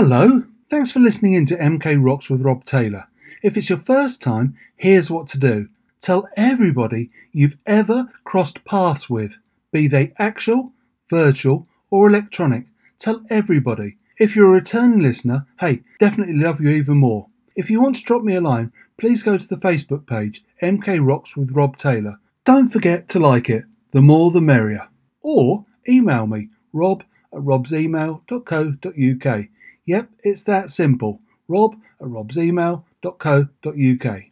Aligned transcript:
Hello, 0.00 0.44
thanks 0.70 0.92
for 0.92 1.00
listening 1.00 1.32
in 1.32 1.44
to 1.46 1.56
MK 1.56 2.00
Rocks 2.00 2.30
with 2.30 2.42
Rob 2.42 2.62
Taylor. 2.62 3.08
If 3.42 3.56
it's 3.56 3.68
your 3.68 3.78
first 3.78 4.22
time, 4.22 4.56
here's 4.76 5.10
what 5.10 5.26
to 5.26 5.40
do 5.40 5.70
tell 5.98 6.28
everybody 6.36 7.10
you've 7.32 7.56
ever 7.66 8.08
crossed 8.22 8.64
paths 8.64 9.10
with, 9.10 9.38
be 9.72 9.88
they 9.88 10.12
actual, 10.16 10.72
virtual, 11.10 11.66
or 11.90 12.06
electronic. 12.06 12.66
Tell 12.96 13.24
everybody. 13.28 13.96
If 14.20 14.36
you're 14.36 14.50
a 14.50 14.60
returning 14.60 15.00
listener, 15.00 15.48
hey, 15.58 15.82
definitely 15.98 16.36
love 16.36 16.60
you 16.60 16.70
even 16.70 16.98
more. 16.98 17.26
If 17.56 17.68
you 17.68 17.80
want 17.80 17.96
to 17.96 18.04
drop 18.04 18.22
me 18.22 18.36
a 18.36 18.40
line, 18.40 18.72
please 18.98 19.24
go 19.24 19.36
to 19.36 19.48
the 19.48 19.56
Facebook 19.56 20.06
page, 20.06 20.44
MK 20.62 21.04
Rocks 21.04 21.36
with 21.36 21.50
Rob 21.50 21.76
Taylor. 21.76 22.20
Don't 22.44 22.68
forget 22.68 23.08
to 23.08 23.18
like 23.18 23.50
it, 23.50 23.64
the 23.90 24.00
more 24.00 24.30
the 24.30 24.40
merrier. 24.40 24.90
Or 25.22 25.66
email 25.88 26.28
me, 26.28 26.50
rob 26.72 27.02
at 27.32 27.40
robsemail.co.uk. 27.40 29.48
Yep, 29.88 30.10
it's 30.22 30.42
that 30.42 30.68
simple. 30.68 31.22
Rob 31.48 31.74
at 31.98 32.08
robsemail.co.uk. 32.08 34.22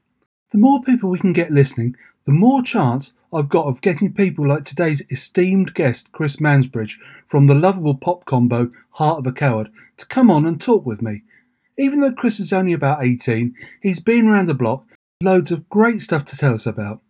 The 0.50 0.58
more 0.58 0.82
people 0.82 1.08
we 1.08 1.18
can 1.18 1.32
get 1.32 1.50
listening, 1.50 1.96
the 2.26 2.32
more 2.32 2.62
chance 2.62 3.14
I've 3.32 3.48
got 3.48 3.64
of 3.64 3.80
getting 3.80 4.12
people 4.12 4.46
like 4.46 4.64
today's 4.64 5.02
esteemed 5.10 5.72
guest, 5.72 6.12
Chris 6.12 6.36
Mansbridge, 6.36 6.96
from 7.26 7.46
the 7.46 7.54
lovable 7.54 7.94
pop 7.94 8.26
combo 8.26 8.68
Heart 8.90 9.20
of 9.20 9.26
a 9.28 9.32
Coward, 9.32 9.70
to 9.96 10.04
come 10.04 10.30
on 10.30 10.44
and 10.44 10.60
talk 10.60 10.84
with 10.84 11.00
me. 11.00 11.22
Even 11.78 12.00
though 12.00 12.12
Chris 12.12 12.38
is 12.38 12.52
only 12.52 12.74
about 12.74 13.02
18, 13.02 13.54
he's 13.80 13.98
been 13.98 14.28
around 14.28 14.50
the 14.50 14.54
block, 14.54 14.84
loads 15.22 15.50
of 15.50 15.70
great 15.70 16.02
stuff 16.02 16.26
to 16.26 16.36
tell 16.36 16.52
us 16.52 16.66
about. 16.66 17.00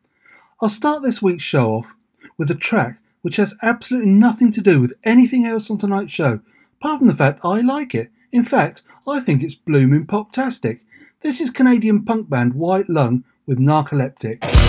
I'll 0.63 0.69
start 0.69 1.02
this 1.02 1.21
week's 1.21 1.43
show 1.43 1.71
off 1.71 1.97
with 2.38 2.49
a 2.52 2.55
track 2.55 3.01
which 3.23 3.38
has 3.38 3.57
absolutely 3.60 4.13
nothing 4.13 4.52
to 4.52 4.60
do 4.60 4.80
with 4.80 4.93
anything 5.02 5.47
else 5.47 5.69
on 5.69 5.79
tonight's 5.79 6.13
show, 6.13 6.38
apart 6.80 6.99
from 6.99 7.09
the 7.09 7.15
fact 7.15 7.41
I 7.43 7.60
like 7.60 7.93
it. 7.93 8.13
In 8.33 8.43
fact, 8.43 8.83
I 9.07 9.21
think 9.21 9.43
it's 9.43 9.55
blooming 9.55 10.07
poptastic. 10.07 10.80
This 11.23 11.41
is 11.41 11.51
Canadian 11.51 12.05
punk 12.05 12.29
band 12.29 12.55
White 12.55 12.88
Lung 12.88 13.24
with 13.46 13.59
Narcoleptic. 13.59 14.66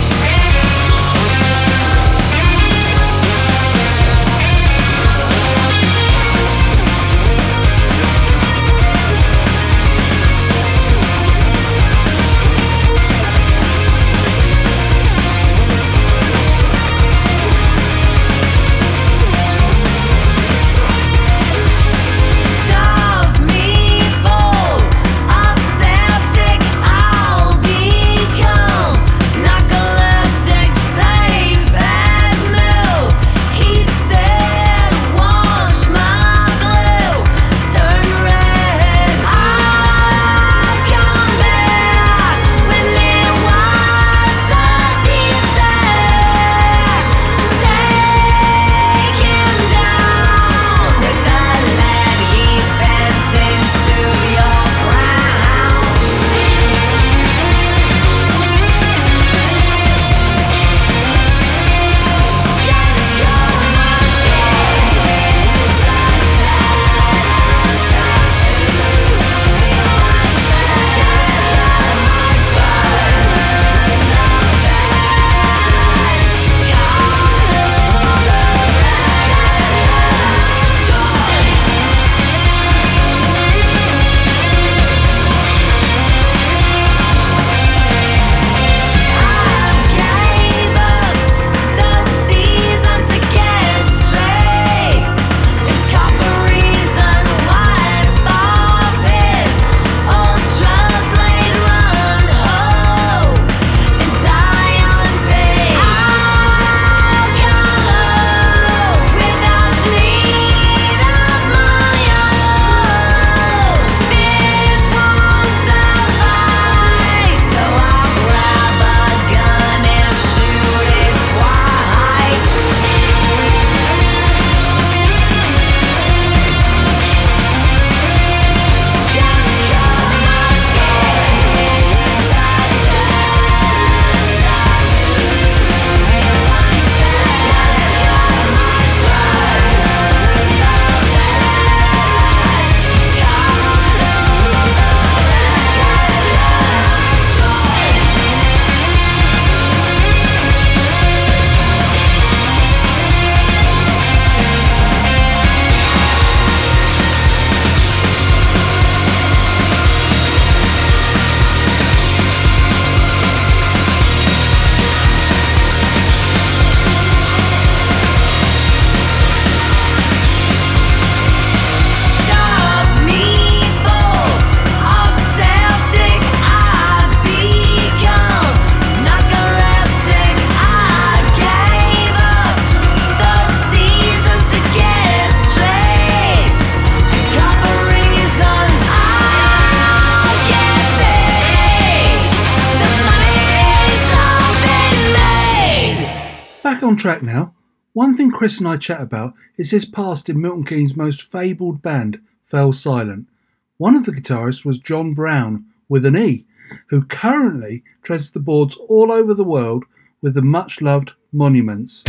Track 196.98 197.22
now. 197.22 197.54
One 197.92 198.16
thing 198.16 198.32
Chris 198.32 198.58
and 198.58 198.66
I 198.66 198.76
chat 198.76 199.00
about 199.00 199.34
is 199.56 199.70
his 199.70 199.84
past 199.84 200.28
in 200.28 200.40
Milton 200.40 200.64
Keynes' 200.64 200.96
most 200.96 201.22
fabled 201.22 201.80
band, 201.80 202.20
Fell 202.44 202.72
Silent. 202.72 203.28
One 203.76 203.94
of 203.94 204.04
the 204.04 204.10
guitarists 204.10 204.64
was 204.64 204.80
John 204.80 205.14
Browne, 205.14 205.66
with 205.88 206.04
an 206.04 206.16
E, 206.16 206.44
who 206.88 207.04
currently 207.04 207.84
treads 208.02 208.32
the 208.32 208.40
boards 208.40 208.76
all 208.88 209.12
over 209.12 209.32
the 209.32 209.44
world 209.44 209.84
with 210.20 210.34
the 210.34 210.42
much 210.42 210.80
loved 210.80 211.12
Monuments. 211.30 212.02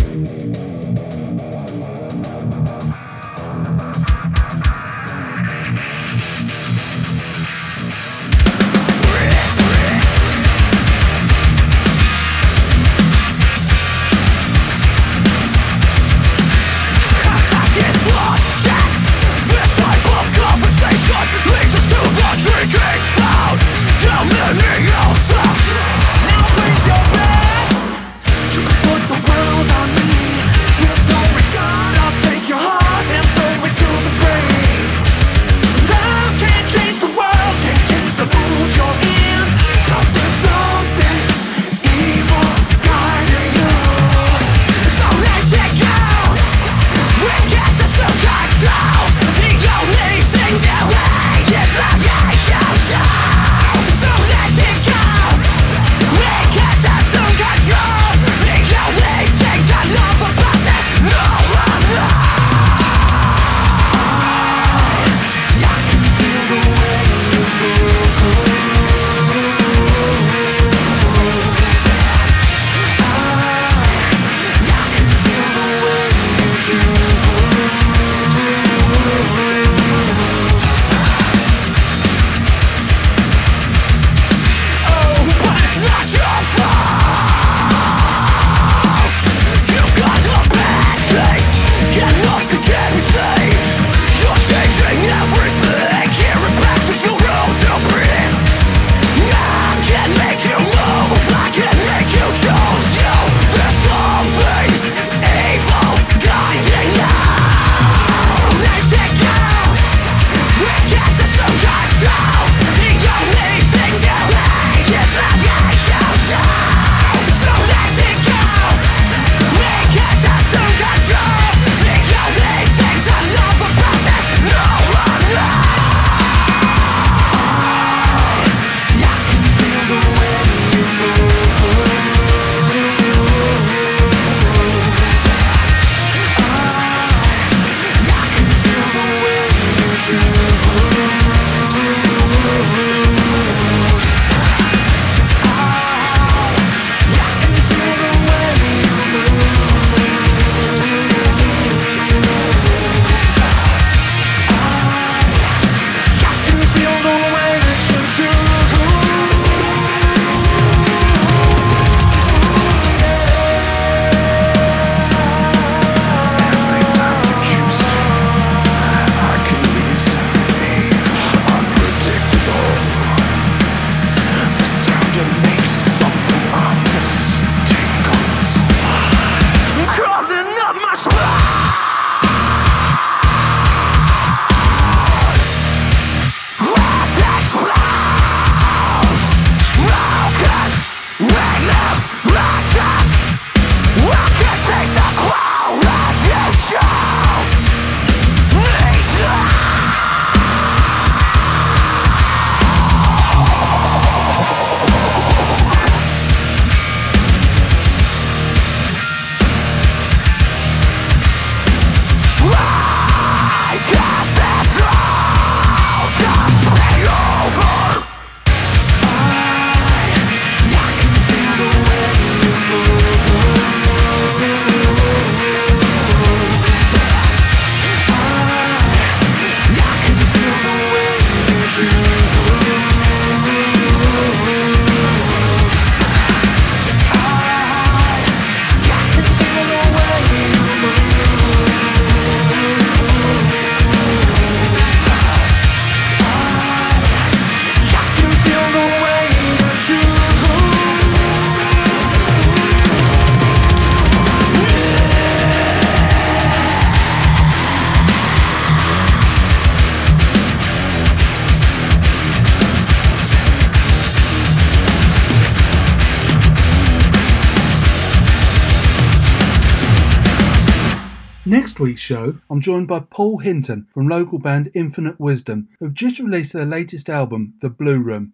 next 271.59 271.77
week's 271.77 271.99
show, 271.99 272.37
I'm 272.49 272.61
joined 272.61 272.87
by 272.87 273.01
Paul 273.01 273.39
Hinton 273.39 273.85
from 273.93 274.07
local 274.07 274.39
band 274.39 274.71
Infinite 274.73 275.19
Wisdom, 275.19 275.67
who've 275.77 275.93
just 275.93 276.17
released 276.17 276.53
their 276.53 276.63
latest 276.63 277.09
album, 277.09 277.55
The 277.59 277.69
Blue 277.69 278.01
Room. 278.01 278.31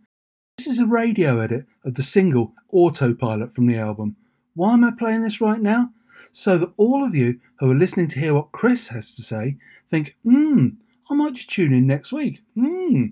This 0.60 0.68
is 0.68 0.78
a 0.78 0.86
radio 0.86 1.40
edit 1.40 1.66
of 1.84 1.96
the 1.96 2.04
single 2.04 2.54
Autopilot 2.72 3.56
from 3.56 3.66
the 3.66 3.78
album. 3.78 4.16
Why 4.54 4.74
am 4.74 4.84
I 4.84 4.92
playing 4.92 5.24
this 5.24 5.42
right 5.42 5.60
now? 5.60 5.90
So 6.32 6.60
that 6.60 6.74
all 6.78 7.04
of 7.04 7.16
you 7.16 7.40
who 7.58 7.72
are 7.72 7.76
listening 7.76 8.10
to 8.10 8.20
hear 8.20 8.36
what 8.36 8.52
Chris 8.52 8.90
has 8.90 9.12
to 9.16 9.24
say 9.24 9.58
think, 9.90 10.16
hmm, 10.24 10.68
I 11.10 11.16
might 11.16 11.34
just 11.34 11.50
tune 11.50 11.74
in 11.74 11.88
next 11.88 12.14
week. 12.14 12.44
Hmm. 12.54 13.06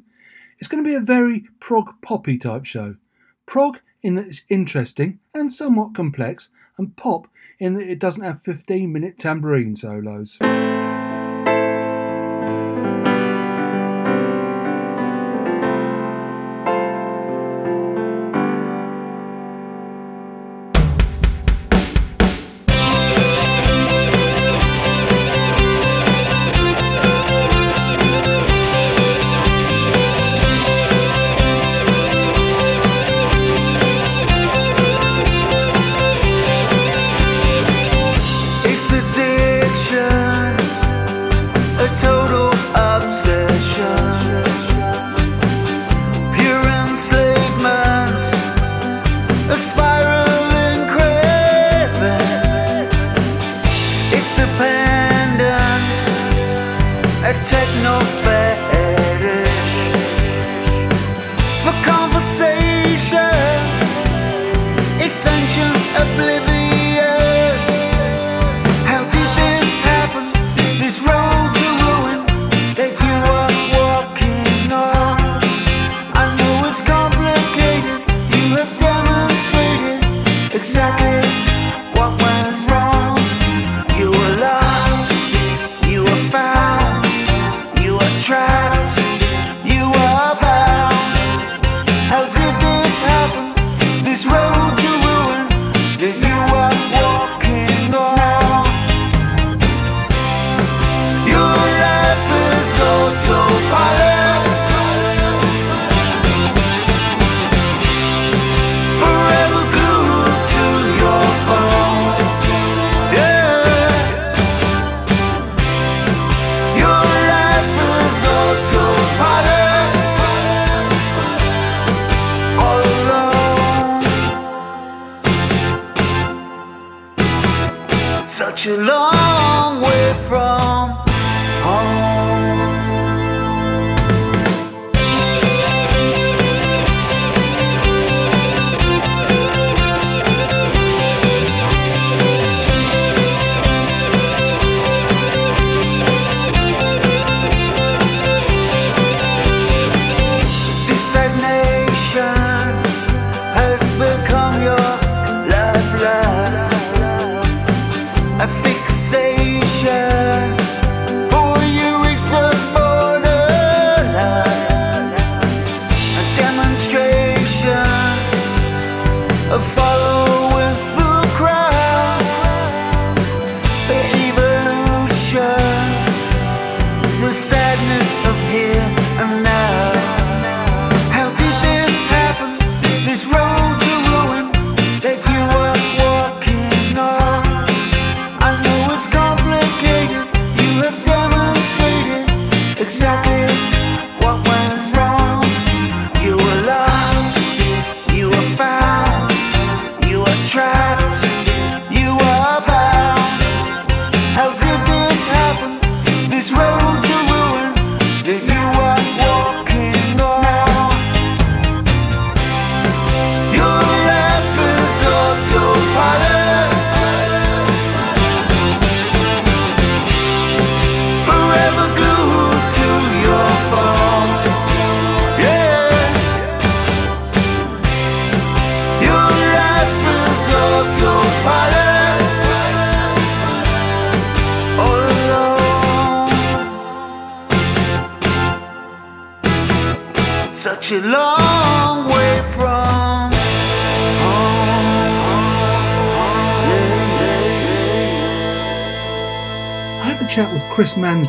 It's 0.60 0.68
going 0.68 0.84
to 0.84 0.88
be 0.88 0.96
a 0.96 1.00
very 1.00 1.46
prog 1.60 1.90
poppy 2.04 2.38
type 2.38 2.66
show. 2.66 2.98
Prog 3.48 3.80
in 4.04 4.14
that 4.14 4.28
it's 4.28 4.44
interesting 4.48 5.18
and 5.34 5.52
somewhat 5.52 5.96
complex, 5.96 6.52
and 6.78 6.96
pop 6.96 7.28
in 7.60 7.74
that 7.76 7.90
it 7.90 8.00
doesn't 8.00 8.24
have 8.24 8.44
15 8.44 8.92
minute 8.92 9.18
tambourine 9.18 9.76
solos. 9.76 10.38
exactly 80.64 81.33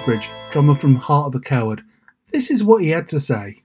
Selfridge, 0.05 0.29
drummer 0.51 0.75
from 0.75 0.97
Heart 0.97 1.29
of 1.29 1.35
a 1.37 1.41
Coward. 1.41 1.83
This 2.31 2.51
is 2.51 2.63
what 2.63 2.83
he 2.83 2.91
had 2.91 3.09
to 3.09 3.19
say. 3.19 3.63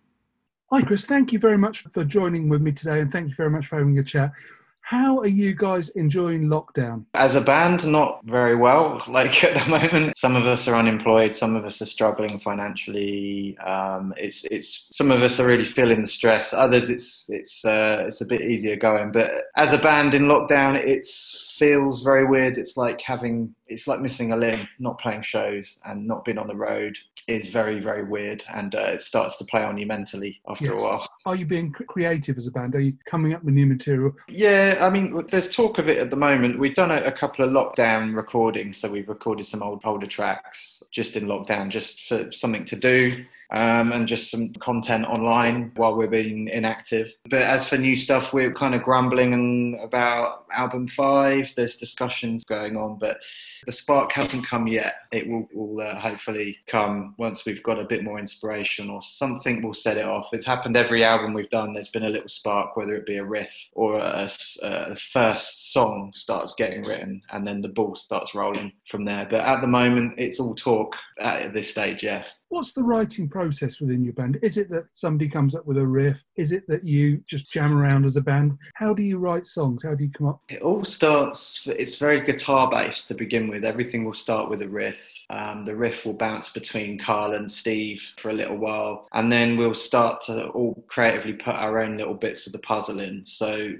Hi, 0.71 0.81
Chris. 0.81 1.05
Thank 1.05 1.33
you 1.33 1.39
very 1.39 1.57
much 1.57 1.81
for 1.81 2.05
joining 2.05 2.47
with 2.47 2.61
me 2.61 2.71
today, 2.71 3.01
and 3.01 3.11
thank 3.11 3.27
you 3.27 3.35
very 3.35 3.49
much 3.49 3.67
for 3.67 3.77
having 3.77 3.99
a 3.99 4.03
chat. 4.03 4.31
How 4.79 5.19
are 5.19 5.27
you 5.27 5.53
guys 5.53 5.89
enjoying 5.89 6.45
lockdown? 6.45 7.03
As 7.13 7.35
a 7.35 7.41
band, 7.41 7.85
not 7.85 8.21
very 8.23 8.55
well. 8.55 9.03
Like 9.09 9.43
at 9.43 9.65
the 9.65 9.69
moment, 9.69 10.17
some 10.17 10.37
of 10.37 10.47
us 10.47 10.65
are 10.69 10.75
unemployed, 10.75 11.35
some 11.35 11.57
of 11.57 11.65
us 11.65 11.81
are 11.81 11.85
struggling 11.85 12.39
financially. 12.39 13.57
Um, 13.57 14.13
it's 14.15 14.45
it's 14.45 14.87
some 14.93 15.11
of 15.11 15.21
us 15.21 15.41
are 15.41 15.45
really 15.45 15.65
feeling 15.65 16.01
the 16.03 16.07
stress. 16.07 16.53
Others, 16.53 16.89
it's 16.89 17.25
it's 17.27 17.65
uh, 17.65 18.05
it's 18.07 18.21
a 18.21 18.25
bit 18.25 18.41
easier 18.41 18.77
going. 18.77 19.11
But 19.11 19.43
as 19.57 19.73
a 19.73 19.77
band 19.77 20.15
in 20.15 20.23
lockdown, 20.23 20.77
it's 20.77 21.48
feels 21.59 22.01
very 22.01 22.25
weird. 22.25 22.57
It's 22.57 22.77
like 22.77 23.01
having 23.01 23.53
it's 23.67 23.87
like 23.87 23.99
missing 24.01 24.31
a 24.31 24.35
limb. 24.37 24.67
Not 24.79 24.97
playing 24.99 25.21
shows 25.21 25.77
and 25.85 26.07
not 26.07 26.25
being 26.25 26.39
on 26.39 26.47
the 26.47 26.55
road 26.55 26.97
is 27.27 27.49
very 27.49 27.79
very 27.79 28.03
weird, 28.03 28.43
and 28.53 28.73
uh, 28.73 28.79
it 28.95 29.01
starts 29.03 29.37
to 29.37 29.45
play 29.45 29.63
on 29.63 29.77
you 29.77 29.85
mentally 29.85 30.41
after 30.47 30.65
Yes. 30.65 30.81
a 30.81 30.85
while. 30.85 31.09
Are 31.25 31.35
you 31.35 31.45
being 31.45 31.71
creative 31.71 32.37
as 32.37 32.47
a 32.47 32.51
band? 32.51 32.73
Are 32.75 32.79
you 32.79 32.93
coming 33.05 33.33
up 33.33 33.43
with 33.43 33.53
new 33.53 33.65
material? 33.67 34.13
Yeah, 34.27 34.77
I 34.81 34.89
mean, 34.89 35.23
there's 35.27 35.53
talk 35.53 35.77
of 35.77 35.87
it 35.89 35.97
at 35.99 36.09
the 36.09 36.15
moment. 36.15 36.57
We've 36.57 36.73
done 36.73 36.89
a, 36.91 37.01
a 37.03 37.11
couple 37.11 37.45
of 37.45 37.51
lockdown 37.51 38.15
recordings, 38.15 38.77
so 38.77 38.89
we've 38.89 39.09
recorded 39.09 39.45
some 39.45 39.61
old 39.61 39.81
older 39.83 40.07
tracks 40.07 40.81
just 40.91 41.15
in 41.15 41.25
lockdown, 41.25 41.69
just 41.69 42.07
for 42.07 42.31
something 42.31 42.65
to 42.65 42.75
do, 42.75 43.23
um, 43.51 43.91
and 43.91 44.07
just 44.07 44.31
some 44.31 44.51
content 44.53 45.05
online 45.05 45.71
while 45.75 45.95
we're 45.95 46.07
being 46.07 46.47
inactive. 46.47 47.13
But 47.29 47.43
as 47.43 47.67
for 47.69 47.77
new 47.77 47.95
stuff, 47.95 48.33
we're 48.33 48.53
kind 48.53 48.73
of 48.73 48.81
grumbling 48.81 49.77
about 49.81 50.45
album 50.51 50.87
five. 50.87 51.48
There's 51.55 51.75
discussions 51.75 52.43
going 52.43 52.77
on, 52.77 52.97
but 52.99 53.21
the 53.65 53.71
spark 53.71 54.11
hasn't 54.11 54.45
come 54.45 54.67
yet. 54.67 54.95
It 55.11 55.27
will, 55.27 55.47
will 55.53 55.81
uh, 55.81 55.99
hopefully 55.99 56.57
come 56.67 57.15
once 57.17 57.45
we've 57.45 57.63
got 57.63 57.79
a 57.79 57.85
bit 57.85 58.03
more 58.03 58.19
inspiration 58.19 58.89
or 58.89 59.01
something 59.01 59.61
will 59.61 59.73
set 59.73 59.97
it 59.97 60.05
off. 60.05 60.29
It's 60.33 60.45
happened 60.45 60.77
every 60.77 61.03
album 61.03 61.33
we've 61.33 61.49
done. 61.49 61.73
There's 61.73 61.89
been 61.89 62.03
a 62.03 62.09
little 62.09 62.29
spark, 62.29 62.75
whether 62.75 62.95
it 62.95 63.05
be 63.05 63.17
a 63.17 63.23
riff 63.23 63.53
or 63.73 63.97
a, 63.97 64.29
a 64.63 64.95
first 64.95 65.73
song 65.73 66.11
starts 66.15 66.53
getting 66.55 66.83
written, 66.83 67.21
and 67.31 67.45
then 67.45 67.61
the 67.61 67.67
ball 67.69 67.95
starts 67.95 68.35
rolling 68.35 68.71
from 68.87 69.05
there. 69.05 69.27
But 69.29 69.45
at 69.45 69.61
the 69.61 69.67
moment, 69.67 70.15
it's 70.17 70.39
all 70.39 70.55
talk 70.55 70.95
at 71.19 71.53
this 71.53 71.71
stage. 71.71 72.03
Yeah. 72.03 72.23
What's 72.49 72.73
the 72.73 72.83
writing 72.83 73.29
process 73.29 73.79
within 73.79 74.03
your 74.03 74.13
band? 74.13 74.39
Is 74.41 74.57
it 74.57 74.71
that 74.71 74.85
somebody 74.93 75.29
comes 75.29 75.53
up 75.53 75.67
with 75.67 75.77
a 75.77 75.85
riff? 75.85 76.23
Is 76.35 76.51
it 76.51 76.67
that 76.67 76.83
you 76.83 77.23
just 77.27 77.51
jam 77.51 77.77
around 77.77 78.05
as 78.05 78.15
a 78.15 78.21
band? 78.21 78.57
How 78.73 78.91
do 78.91 79.03
you 79.03 79.19
write 79.19 79.45
songs? 79.45 79.83
How 79.83 79.93
do 79.93 80.03
you 80.03 80.09
come 80.09 80.27
up? 80.27 80.41
It 80.49 80.63
all 80.63 80.83
starts, 80.83 81.67
it's 81.67 81.99
very 81.99 82.21
guitar 82.21 82.67
based 82.67 83.07
to 83.09 83.13
begin 83.13 83.49
with. 83.49 83.63
Everything 83.63 84.03
will 84.03 84.15
start 84.15 84.49
with 84.49 84.63
a 84.63 84.67
riff. 84.67 84.99
Um, 85.29 85.61
the 85.61 85.75
riff 85.75 86.07
will 86.07 86.13
bounce 86.13 86.49
between 86.49 86.97
Carl 86.97 87.33
and 87.33 87.51
Steve 87.51 88.13
for 88.17 88.29
a 88.29 88.33
little 88.33 88.57
while, 88.57 89.07
and 89.13 89.31
then 89.31 89.55
we'll 89.55 89.75
start 89.75 90.21
to 90.23 90.47
all 90.47 90.83
creatively 90.87 91.33
put 91.33 91.55
our 91.55 91.79
own 91.79 91.97
little 91.97 92.15
bits 92.15 92.47
of 92.47 92.53
the 92.53 92.59
puzzle 92.59 92.99
in. 92.99 93.23
So 93.27 93.73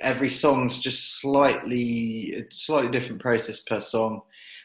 every 0.00 0.30
song's 0.30 0.80
just 0.80 1.20
slightly, 1.20 2.46
slightly 2.50 2.90
different 2.90 3.20
process 3.20 3.60
per 3.60 3.80
song, 3.80 4.22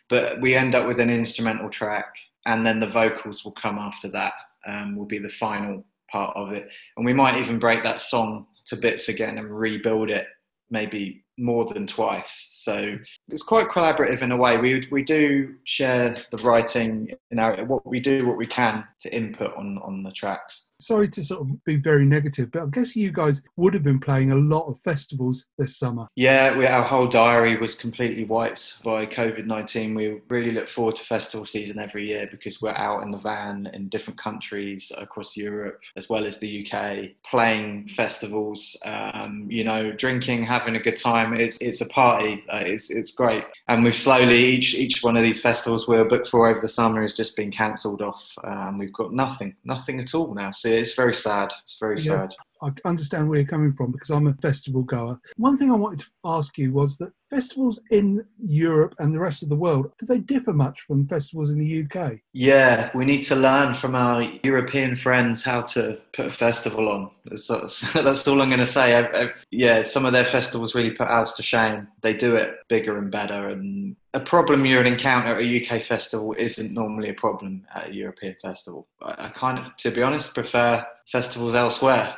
but 0.07 0.39
we 0.39 0.55
end 0.55 0.75
up 0.75 0.87
with 0.87 1.01
an 1.01 1.09
instrumental 1.09 1.69
track, 1.69 2.15
and 2.45 2.65
then 2.65 2.79
the 2.79 2.87
vocals 2.87 3.43
will 3.43 3.53
come 3.53 3.77
after 3.77 4.07
that. 4.09 4.33
Um, 4.65 4.95
will 4.95 5.05
be 5.05 5.19
the 5.19 5.27
final 5.27 5.85
part 6.09 6.35
of 6.37 6.53
it, 6.53 6.71
and 6.95 7.05
we 7.05 7.13
might 7.13 7.37
even 7.37 7.59
break 7.59 7.83
that 7.83 7.99
song 7.99 8.47
to 8.65 8.77
bits 8.77 9.09
again 9.09 9.37
and 9.37 9.51
rebuild 9.51 10.09
it 10.09 10.27
maybe 10.69 11.23
more 11.37 11.65
than 11.65 11.87
twice. 11.87 12.49
So 12.53 12.97
it's 13.29 13.43
quite 13.43 13.69
collaborative 13.69 14.21
in 14.21 14.31
a 14.31 14.37
way. 14.37 14.57
We 14.57 14.83
we 14.91 15.03
do 15.03 15.55
share 15.63 16.17
the 16.31 16.37
writing, 16.37 17.09
you 17.29 17.37
know, 17.37 17.63
what 17.67 17.85
we 17.85 17.99
do, 17.99 18.27
what 18.27 18.37
we 18.37 18.47
can 18.47 18.85
to 19.01 19.13
input 19.13 19.55
on 19.55 19.79
on 19.79 20.03
the 20.03 20.11
tracks. 20.11 20.69
Sorry 20.83 21.07
to 21.09 21.23
sort 21.23 21.41
of 21.41 21.63
be 21.63 21.77
very 21.77 22.05
negative, 22.05 22.51
but 22.51 22.63
I 22.63 22.65
guess 22.67 22.95
you 22.95 23.11
guys 23.11 23.41
would 23.57 23.73
have 23.73 23.83
been 23.83 23.99
playing 23.99 24.31
a 24.31 24.35
lot 24.35 24.67
of 24.67 24.79
festivals 24.81 25.45
this 25.57 25.77
summer. 25.77 26.07
Yeah, 26.15 26.57
we, 26.57 26.67
our 26.67 26.83
whole 26.83 27.07
diary 27.07 27.57
was 27.57 27.75
completely 27.75 28.25
wiped 28.25 28.83
by 28.83 29.05
COVID 29.05 29.45
nineteen. 29.45 29.95
We 29.95 30.21
really 30.29 30.51
look 30.51 30.67
forward 30.67 30.95
to 30.97 31.03
festival 31.03 31.45
season 31.45 31.79
every 31.79 32.07
year 32.07 32.27
because 32.29 32.61
we're 32.61 32.71
out 32.71 33.03
in 33.03 33.11
the 33.11 33.17
van 33.17 33.69
in 33.73 33.89
different 33.89 34.19
countries 34.19 34.91
across 34.97 35.37
Europe 35.37 35.79
as 35.95 36.09
well 36.09 36.25
as 36.25 36.37
the 36.37 36.67
UK, 36.67 37.11
playing 37.29 37.87
festivals. 37.89 38.75
Um, 38.85 39.47
you 39.49 39.63
know, 39.63 39.91
drinking, 39.91 40.43
having 40.43 40.75
a 40.75 40.79
good 40.79 40.97
time. 40.97 41.33
It's 41.33 41.57
it's 41.59 41.81
a 41.81 41.87
party. 41.87 42.43
Uh, 42.49 42.63
it's 42.65 42.89
it's 42.89 43.11
great. 43.11 43.43
And 43.67 43.83
we've 43.83 43.95
slowly 43.95 44.37
each 44.37 44.75
each 44.75 45.03
one 45.03 45.15
of 45.15 45.23
these 45.23 45.41
festivals 45.41 45.87
we 45.87 45.97
were 45.97 46.05
booked 46.05 46.27
for 46.27 46.47
over 46.47 46.59
the 46.59 46.67
summer 46.67 47.01
has 47.01 47.13
just 47.13 47.35
been 47.35 47.51
cancelled 47.51 48.01
off. 48.01 48.33
Um, 48.43 48.77
we've 48.77 48.93
got 48.93 49.13
nothing, 49.13 49.55
nothing 49.63 49.99
at 49.99 50.13
all 50.13 50.33
now. 50.33 50.51
So 50.51 50.69
it's 50.79 50.95
very 50.95 51.13
sad. 51.13 51.51
It's 51.63 51.77
very 51.79 51.97
Yeah. 51.99 52.27
sad. 52.27 52.35
I 52.61 52.71
understand 52.85 53.27
where 53.29 53.39
you're 53.39 53.47
coming 53.47 53.73
from 53.73 53.91
because 53.91 54.09
I'm 54.09 54.27
a 54.27 54.33
festival 54.35 54.83
goer. 54.83 55.19
One 55.37 55.57
thing 55.57 55.71
I 55.71 55.75
wanted 55.75 55.99
to 55.99 56.11
ask 56.23 56.57
you 56.57 56.71
was 56.71 56.97
that 56.97 57.11
festivals 57.29 57.79
in 57.91 58.25
Europe 58.39 58.95
and 58.99 59.13
the 59.13 59.19
rest 59.19 59.43
of 59.43 59.49
the 59.49 59.55
world, 59.55 59.91
do 59.97 60.05
they 60.05 60.19
differ 60.19 60.53
much 60.53 60.81
from 60.81 61.05
festivals 61.05 61.49
in 61.49 61.59
the 61.59 61.83
UK? 61.83 62.19
Yeah, 62.33 62.89
we 62.93 63.05
need 63.05 63.23
to 63.23 63.35
learn 63.35 63.73
from 63.73 63.95
our 63.95 64.23
European 64.43 64.95
friends 64.95 65.43
how 65.43 65.61
to 65.61 65.99
put 66.13 66.27
a 66.27 66.31
festival 66.31 66.89
on. 66.89 67.09
That's, 67.25 67.47
that's, 67.47 68.27
all 68.27 68.41
I'm 68.41 68.49
going 68.49 68.59
to 68.59 68.67
say. 68.67 68.95
I, 68.95 69.23
I, 69.23 69.29
yeah, 69.51 69.83
some 69.83 70.05
of 70.05 70.13
their 70.13 70.25
festivals 70.25 70.75
really 70.75 70.91
put 70.91 71.07
ours 71.07 71.31
to 71.33 71.43
shame. 71.43 71.87
They 72.01 72.13
do 72.13 72.35
it 72.35 72.57
bigger 72.67 72.97
and 72.97 73.11
better. 73.11 73.47
And 73.47 73.95
a 74.13 74.19
problem 74.19 74.65
you 74.65 74.79
encounter 74.79 75.35
at 75.35 75.41
a 75.41 75.65
UK 75.65 75.81
festival 75.81 76.35
isn't 76.37 76.71
normally 76.71 77.09
a 77.09 77.13
problem 77.13 77.65
at 77.73 77.89
a 77.89 77.93
European 77.93 78.35
festival. 78.41 78.87
I, 79.01 79.25
I 79.25 79.29
kind 79.29 79.57
of, 79.57 79.75
to 79.77 79.91
be 79.91 80.03
honest, 80.03 80.33
prefer 80.33 80.85
festivals 81.07 81.55
elsewhere. 81.55 82.17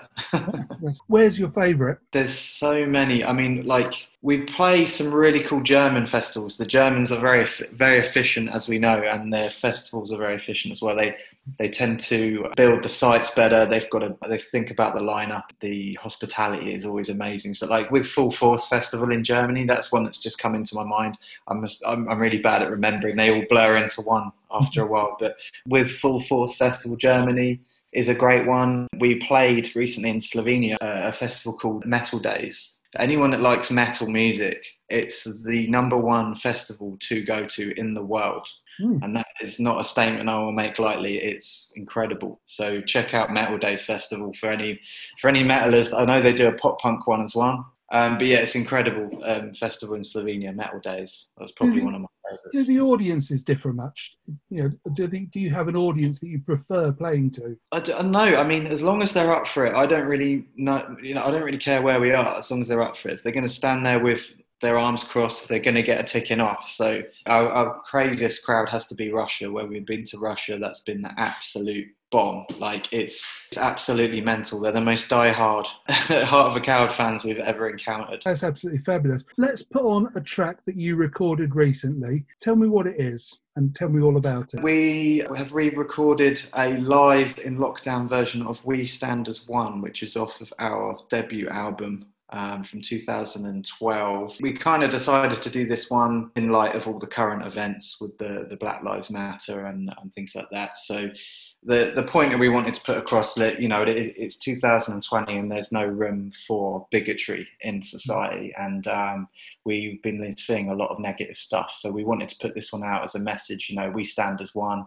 Where's 1.08 1.40
your 1.40 1.50
favourite? 1.50 1.98
There's 2.12 2.38
so 2.38 2.86
many. 2.86 3.24
I 3.24 3.34
mean, 3.34 3.66
like 3.66 4.08
we 4.26 4.40
play 4.42 4.88
some 4.88 5.14
really 5.14 5.44
cool 5.44 5.62
German 5.62 6.08
festivals. 6.08 6.58
The 6.58 6.66
Germans 6.66 7.12
are 7.12 7.20
very, 7.20 7.46
very 7.74 8.00
efficient, 8.00 8.50
as 8.50 8.68
we 8.68 8.80
know, 8.80 9.04
and 9.04 9.32
their 9.32 9.52
festivals 9.52 10.12
are 10.12 10.18
very 10.18 10.34
efficient 10.34 10.72
as 10.72 10.82
well. 10.82 10.96
They 10.96 11.16
they 11.60 11.70
tend 11.70 12.00
to 12.00 12.50
build 12.58 12.82
the 12.82 12.90
sites 12.90 13.30
better. 13.30 13.68
They've 13.68 13.88
got 13.92 14.00
to 14.00 14.18
they 14.28 14.40
think 14.40 14.72
about 14.72 14.96
the 14.96 15.02
lineup. 15.02 15.44
The 15.60 15.94
hospitality 16.02 16.74
is 16.74 16.88
always 16.88 17.10
amazing. 17.10 17.54
So, 17.54 17.68
like 17.68 17.92
with 17.92 18.08
Full 18.08 18.32
Force 18.32 18.68
Festival 18.68 19.12
in 19.12 19.24
Germany, 19.24 19.68
that's 19.68 19.92
one 19.92 20.06
that's 20.06 20.24
just 20.24 20.40
come 20.40 20.56
into 20.56 20.74
my 20.74 20.84
mind. 20.84 21.20
I'm 21.48 21.64
I'm, 21.86 22.10
I'm 22.10 22.20
really 22.20 22.40
bad 22.40 22.64
at 22.64 22.72
remembering. 22.72 23.18
They 23.18 23.30
all 23.30 23.46
blur 23.48 23.78
into 23.78 24.02
one 24.02 24.32
after 24.50 24.82
a 24.82 24.88
while. 24.88 25.18
But 25.20 25.36
with 25.68 25.92
Full 25.92 26.20
Force 26.20 26.56
Festival 26.56 26.98
Germany 26.98 27.60
is 27.92 28.10
a 28.10 28.16
great 28.16 28.48
one. 28.48 28.88
We 28.98 29.20
played 29.28 29.76
recently 29.76 30.10
in 30.10 30.20
Slovenia 30.20 30.78
uh, 30.82 31.10
a 31.10 31.12
festival 31.12 31.54
called 31.54 31.86
Metal 31.86 32.18
Days. 32.18 32.75
Anyone 33.00 33.32
that 33.32 33.42
likes 33.42 33.72
metal 33.72 34.08
music, 34.08 34.64
it's 34.90 35.24
the 35.44 35.68
number 35.70 35.98
one 35.98 36.36
festival 36.36 36.98
to 37.02 37.24
go 37.24 37.46
to 37.46 37.80
in 37.80 37.94
the 37.94 38.04
world. 38.04 38.48
Hmm. 38.78 38.98
And 39.02 39.16
that 39.16 39.28
is 39.42 39.60
not 39.60 39.80
a 39.80 39.84
statement 39.84 40.30
I 40.30 40.38
will 40.40 40.52
make 40.52 40.80
lightly. 40.80 41.18
It's 41.18 41.72
incredible. 41.76 42.42
So 42.46 42.82
check 42.82 43.14
out 43.14 43.32
Metal 43.32 43.58
Days 43.58 43.86
Festival 43.86 44.34
for 44.34 44.50
any 44.50 44.80
for 45.20 45.30
any 45.30 45.44
metalers. 45.44 45.98
I 45.98 46.06
know 46.06 46.22
they 46.22 46.34
do 46.34 46.48
a 46.48 46.54
pop 46.54 46.80
punk 46.80 47.08
one 47.08 47.24
as 47.24 47.36
well. 47.36 47.66
Um, 47.92 48.18
but 48.18 48.26
yeah, 48.28 48.38
it's 48.38 48.56
incredible 48.56 49.10
um, 49.26 49.54
festival 49.54 49.96
in 49.96 50.02
Slovenia, 50.02 50.54
Metal 50.56 50.80
Days. 50.80 51.28
That's 51.38 51.52
probably 51.52 51.82
Mhm. 51.82 51.86
one 51.86 51.96
of 51.96 52.02
my 52.02 52.08
Do 52.32 52.38
favourites. 52.50 52.68
the 52.68 52.80
audiences 52.80 53.44
differ 53.44 53.74
much? 53.74 54.18
You 54.50 54.64
know, 54.64 54.92
do, 54.94 55.08
do 55.08 55.40
you 55.40 55.52
have 55.52 55.68
an 55.68 55.76
audience 55.76 56.20
that 56.20 56.28
you 56.28 56.40
prefer 56.40 56.92
playing 56.92 57.30
to? 57.32 57.56
I 57.72 57.80
don't 57.80 58.10
know. 58.12 58.36
I 58.38 58.44
mean, 58.44 58.66
as 58.66 58.82
long 58.82 59.04
as 59.04 59.14
they're 59.14 59.32
up 59.32 59.48
for 59.48 59.68
it, 59.68 59.76
I 59.76 59.86
don't 59.86 60.08
really 60.08 60.48
know. 60.56 60.98
You 61.02 61.14
know, 61.14 61.24
I 61.26 61.30
don't 61.32 61.44
really 61.44 61.60
care 61.60 61.84
where 61.84 62.00
we 62.00 62.12
are 62.12 62.38
as 62.40 62.50
long 62.50 62.62
as 62.62 62.68
they're 62.68 62.82
up 62.82 62.98
for 62.98 63.10
it. 63.10 63.16
If 63.16 63.24
they're 63.24 63.32
going 63.32 63.48
to 63.48 63.54
stand 63.54 63.86
there 63.86 64.00
with 64.00 64.36
their 64.62 64.80
arms 64.80 65.04
crossed, 65.04 65.48
they're 65.48 65.60
going 65.60 65.76
to 65.76 65.84
get 65.84 66.00
a 66.00 66.04
ticking 66.04 66.40
off. 66.40 66.68
So 66.70 67.04
our, 67.28 67.50
our 67.50 67.82
craziest 67.82 68.44
crowd 68.46 68.68
has 68.70 68.88
to 68.88 68.96
be 68.96 69.12
Russia. 69.12 69.52
Where 69.52 69.68
we've 69.68 69.86
been 69.86 70.06
to 70.06 70.18
Russia, 70.18 70.58
that's 70.60 70.80
been 70.80 71.04
the 71.04 71.12
absolute 71.20 71.88
bomb. 72.12 72.46
Like 72.58 72.92
it's, 72.92 73.26
it's 73.50 73.58
absolutely 73.58 74.22
mental. 74.22 74.60
They're 74.60 74.72
the 74.72 74.82
most 74.82 75.10
die-hard 75.10 75.68
Heart 75.90 76.52
of 76.52 76.56
a 76.56 76.62
Coward 76.62 76.92
fans 76.92 77.24
we've 77.24 77.40
ever 77.40 77.70
encountered. 77.70 78.22
That's 78.24 78.44
absolutely 78.44 78.82
fabulous. 78.82 79.26
Let's 79.38 79.64
put 79.64 79.84
on 79.84 80.12
a 80.16 80.22
track 80.22 80.64
that 80.66 80.76
you 80.76 80.96
recorded 80.96 81.56
recently. 81.56 82.26
Tell 82.40 82.56
me 82.56 82.68
what 82.68 82.88
it 82.88 83.00
is 83.00 83.40
and 83.56 83.76
tell 83.76 83.90
me 83.90 84.02
all 84.02 84.18
about 84.18 84.54
it. 84.54 84.62
We 84.62 85.24
have 85.36 85.54
re-recorded 85.54 86.44
a 86.56 86.78
live 86.78 87.38
in 87.40 87.58
lockdown 87.58 88.10
version 88.10 88.42
of 88.46 88.64
"We 88.66 88.86
Stand 88.86 89.28
as 89.30 89.48
One," 89.48 89.82
which 89.82 90.04
is 90.04 90.18
off 90.18 90.42
of 90.42 90.52
our 90.60 90.98
debut 91.10 91.48
album 91.48 92.06
um, 92.30 92.64
from 92.64 92.82
2012. 92.82 94.38
We 94.42 94.54
kind 94.54 94.84
of 94.84 94.92
decided 94.92 95.42
to 95.42 95.50
do 95.50 95.66
this 95.68 95.90
one 95.90 96.32
in 96.36 96.50
light 96.50 96.76
of 96.76 96.88
all 96.88 97.00
the 97.00 97.08
current 97.08 97.46
events 97.46 98.02
with 98.02 98.18
the, 98.18 98.48
the 98.50 98.58
Black 98.58 98.84
Lives 98.84 99.10
Matter 99.10 99.66
and, 99.66 99.94
and 100.02 100.14
things 100.14 100.36
like 100.36 100.50
that. 100.52 100.78
So 100.78 101.10
the 101.66 101.94
the 101.96 102.04
point 102.04 102.30
that 102.32 102.40
we 102.40 102.50
wanted 102.50 102.76
to 102.76 102.82
put 102.84 102.98
across 102.98 103.34
that 103.34 103.60
you 103.60 103.68
know 103.68 103.82
it, 103.82 104.14
it's 104.18 104.38
2020 104.38 105.36
and 105.36 105.52
there's 105.52 105.72
no 105.72 105.84
room 105.84 106.32
for 106.48 106.88
bigotry 106.92 107.48
in 107.62 107.82
society. 107.82 108.54
And 108.58 108.88
um, 108.88 109.28
we've 109.66 110.02
been 110.04 110.36
seeing 110.38 110.70
a 110.70 110.76
lot 110.76 110.92
of 110.92 111.00
negative 111.00 111.38
stuff. 111.38 111.76
So 111.78 111.92
we 111.92 112.04
wanted 112.04 112.30
to 112.30 112.38
put 112.40 112.54
this 112.54 112.72
one 112.72 112.84
out 112.84 113.04
as 113.04 113.16
a 113.16 113.20
message 113.20 113.68
you 113.70 113.76
know 113.76 113.90
we 113.90 114.04
stand 114.04 114.42
as 114.42 114.54
one. 114.54 114.86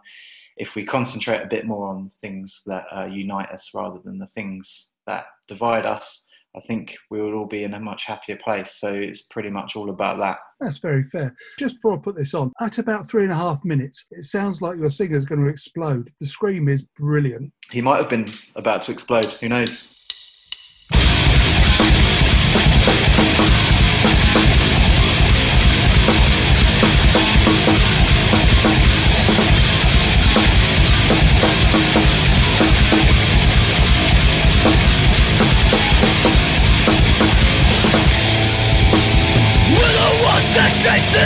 If 0.57 0.75
we 0.75 0.85
concentrate 0.85 1.43
a 1.43 1.47
bit 1.47 1.67
more 1.67 1.89
on 1.89 2.11
things 2.21 2.63
that 2.67 2.87
uh, 2.93 3.07
unite 3.07 3.51
us 3.51 3.71
rather 3.75 3.99
than 3.99 4.19
the 4.19 4.27
things 4.27 4.87
that 5.07 5.27
divide 5.47 5.87
us 5.87 6.25
I 6.59 6.61
think 6.67 6.97
we 7.09 7.23
would 7.23 7.35
all 7.35 7.47
be 7.47 7.63
in 7.63 7.75
a 7.75 7.81
much 7.81 8.05
happier 8.05 8.37
place. 8.43 8.77
So 8.81 8.93
it's 8.93 9.23
pretty 9.23 9.49
much 9.49 9.77
all 9.77 9.91
about 9.91 10.19
that. 10.19 10.39
That's 10.59 10.79
very 10.79 11.05
fair. 11.05 11.37
Just 11.57 11.77
before 11.77 11.95
I 11.95 11.99
put 11.99 12.17
this 12.17 12.35
on, 12.35 12.53
at 12.61 12.79
about 12.79 13.09
three 13.09 13.23
and 13.23 13.31
a 13.31 13.37
half 13.37 13.65
minutes, 13.65 14.07
it 14.11 14.25
sounds 14.25 14.61
like 14.61 14.77
your 14.77 14.91
singer's 14.91 15.25
going 15.25 15.41
to 15.41 15.49
explode. 15.49 16.11
The 16.19 16.27
scream 16.27 16.69
is 16.69 16.83
brilliant. 16.83 17.53
He 17.71 17.81
might 17.81 17.99
have 17.99 18.11
been 18.11 18.33
about 18.57 18.83
to 18.85 18.93
explode. 18.93 19.27
Who 19.27 19.49
knows? 19.49 19.95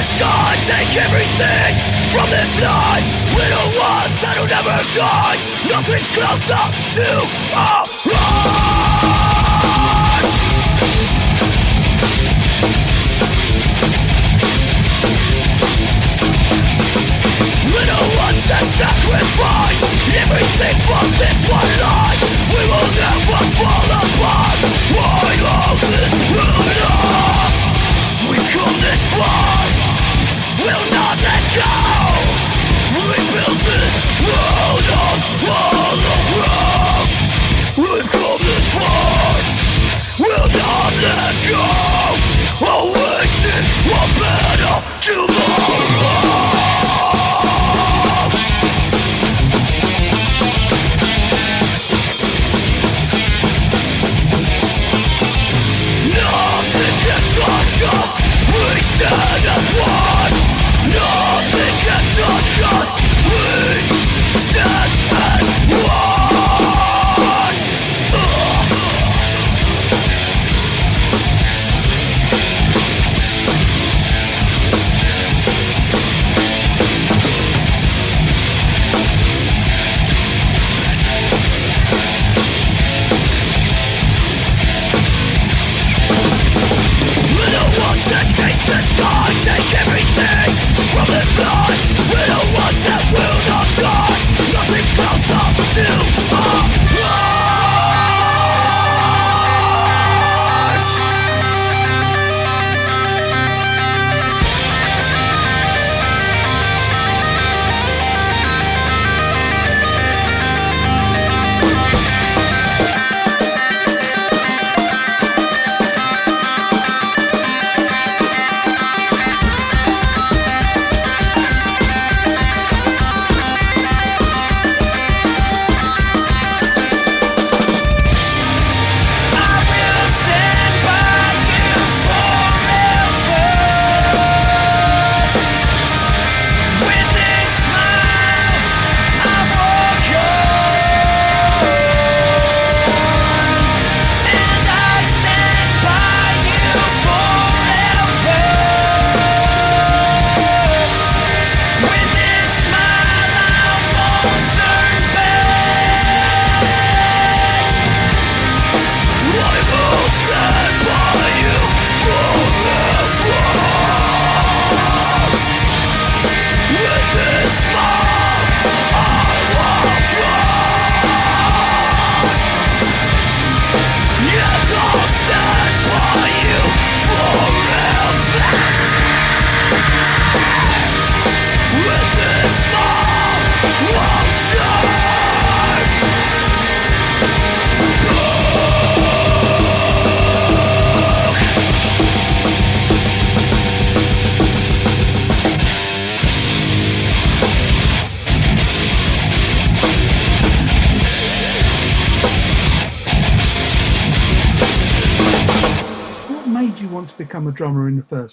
Chase 0.02 0.18
the 0.18 0.26
take 0.66 0.96
everything 0.98 1.74
from 2.10 2.30
this 2.30 2.60
night. 2.60 3.04
We're 3.34 3.66
ones 3.78 4.20
that'll 4.22 4.46
never 4.46 4.82
die. 4.94 5.38
Nothing's 5.68 6.10
closer 6.14 6.64
to 6.96 7.08
our 7.54 7.84
hearts. 8.82 10.32
We're 17.72 17.86
ones 18.18 18.42
that 18.48 18.66
sacrifice 18.74 19.82
everything 20.22 20.76
for 20.86 21.04
this 21.20 21.38
one 21.48 21.72
life. 21.78 22.22
We 22.52 22.62
will 22.70 22.90
never 22.98 23.40
fall 23.58 23.90
apart. 24.02 24.58
Why 24.92 25.30
all 25.46 25.76
this 25.78 26.41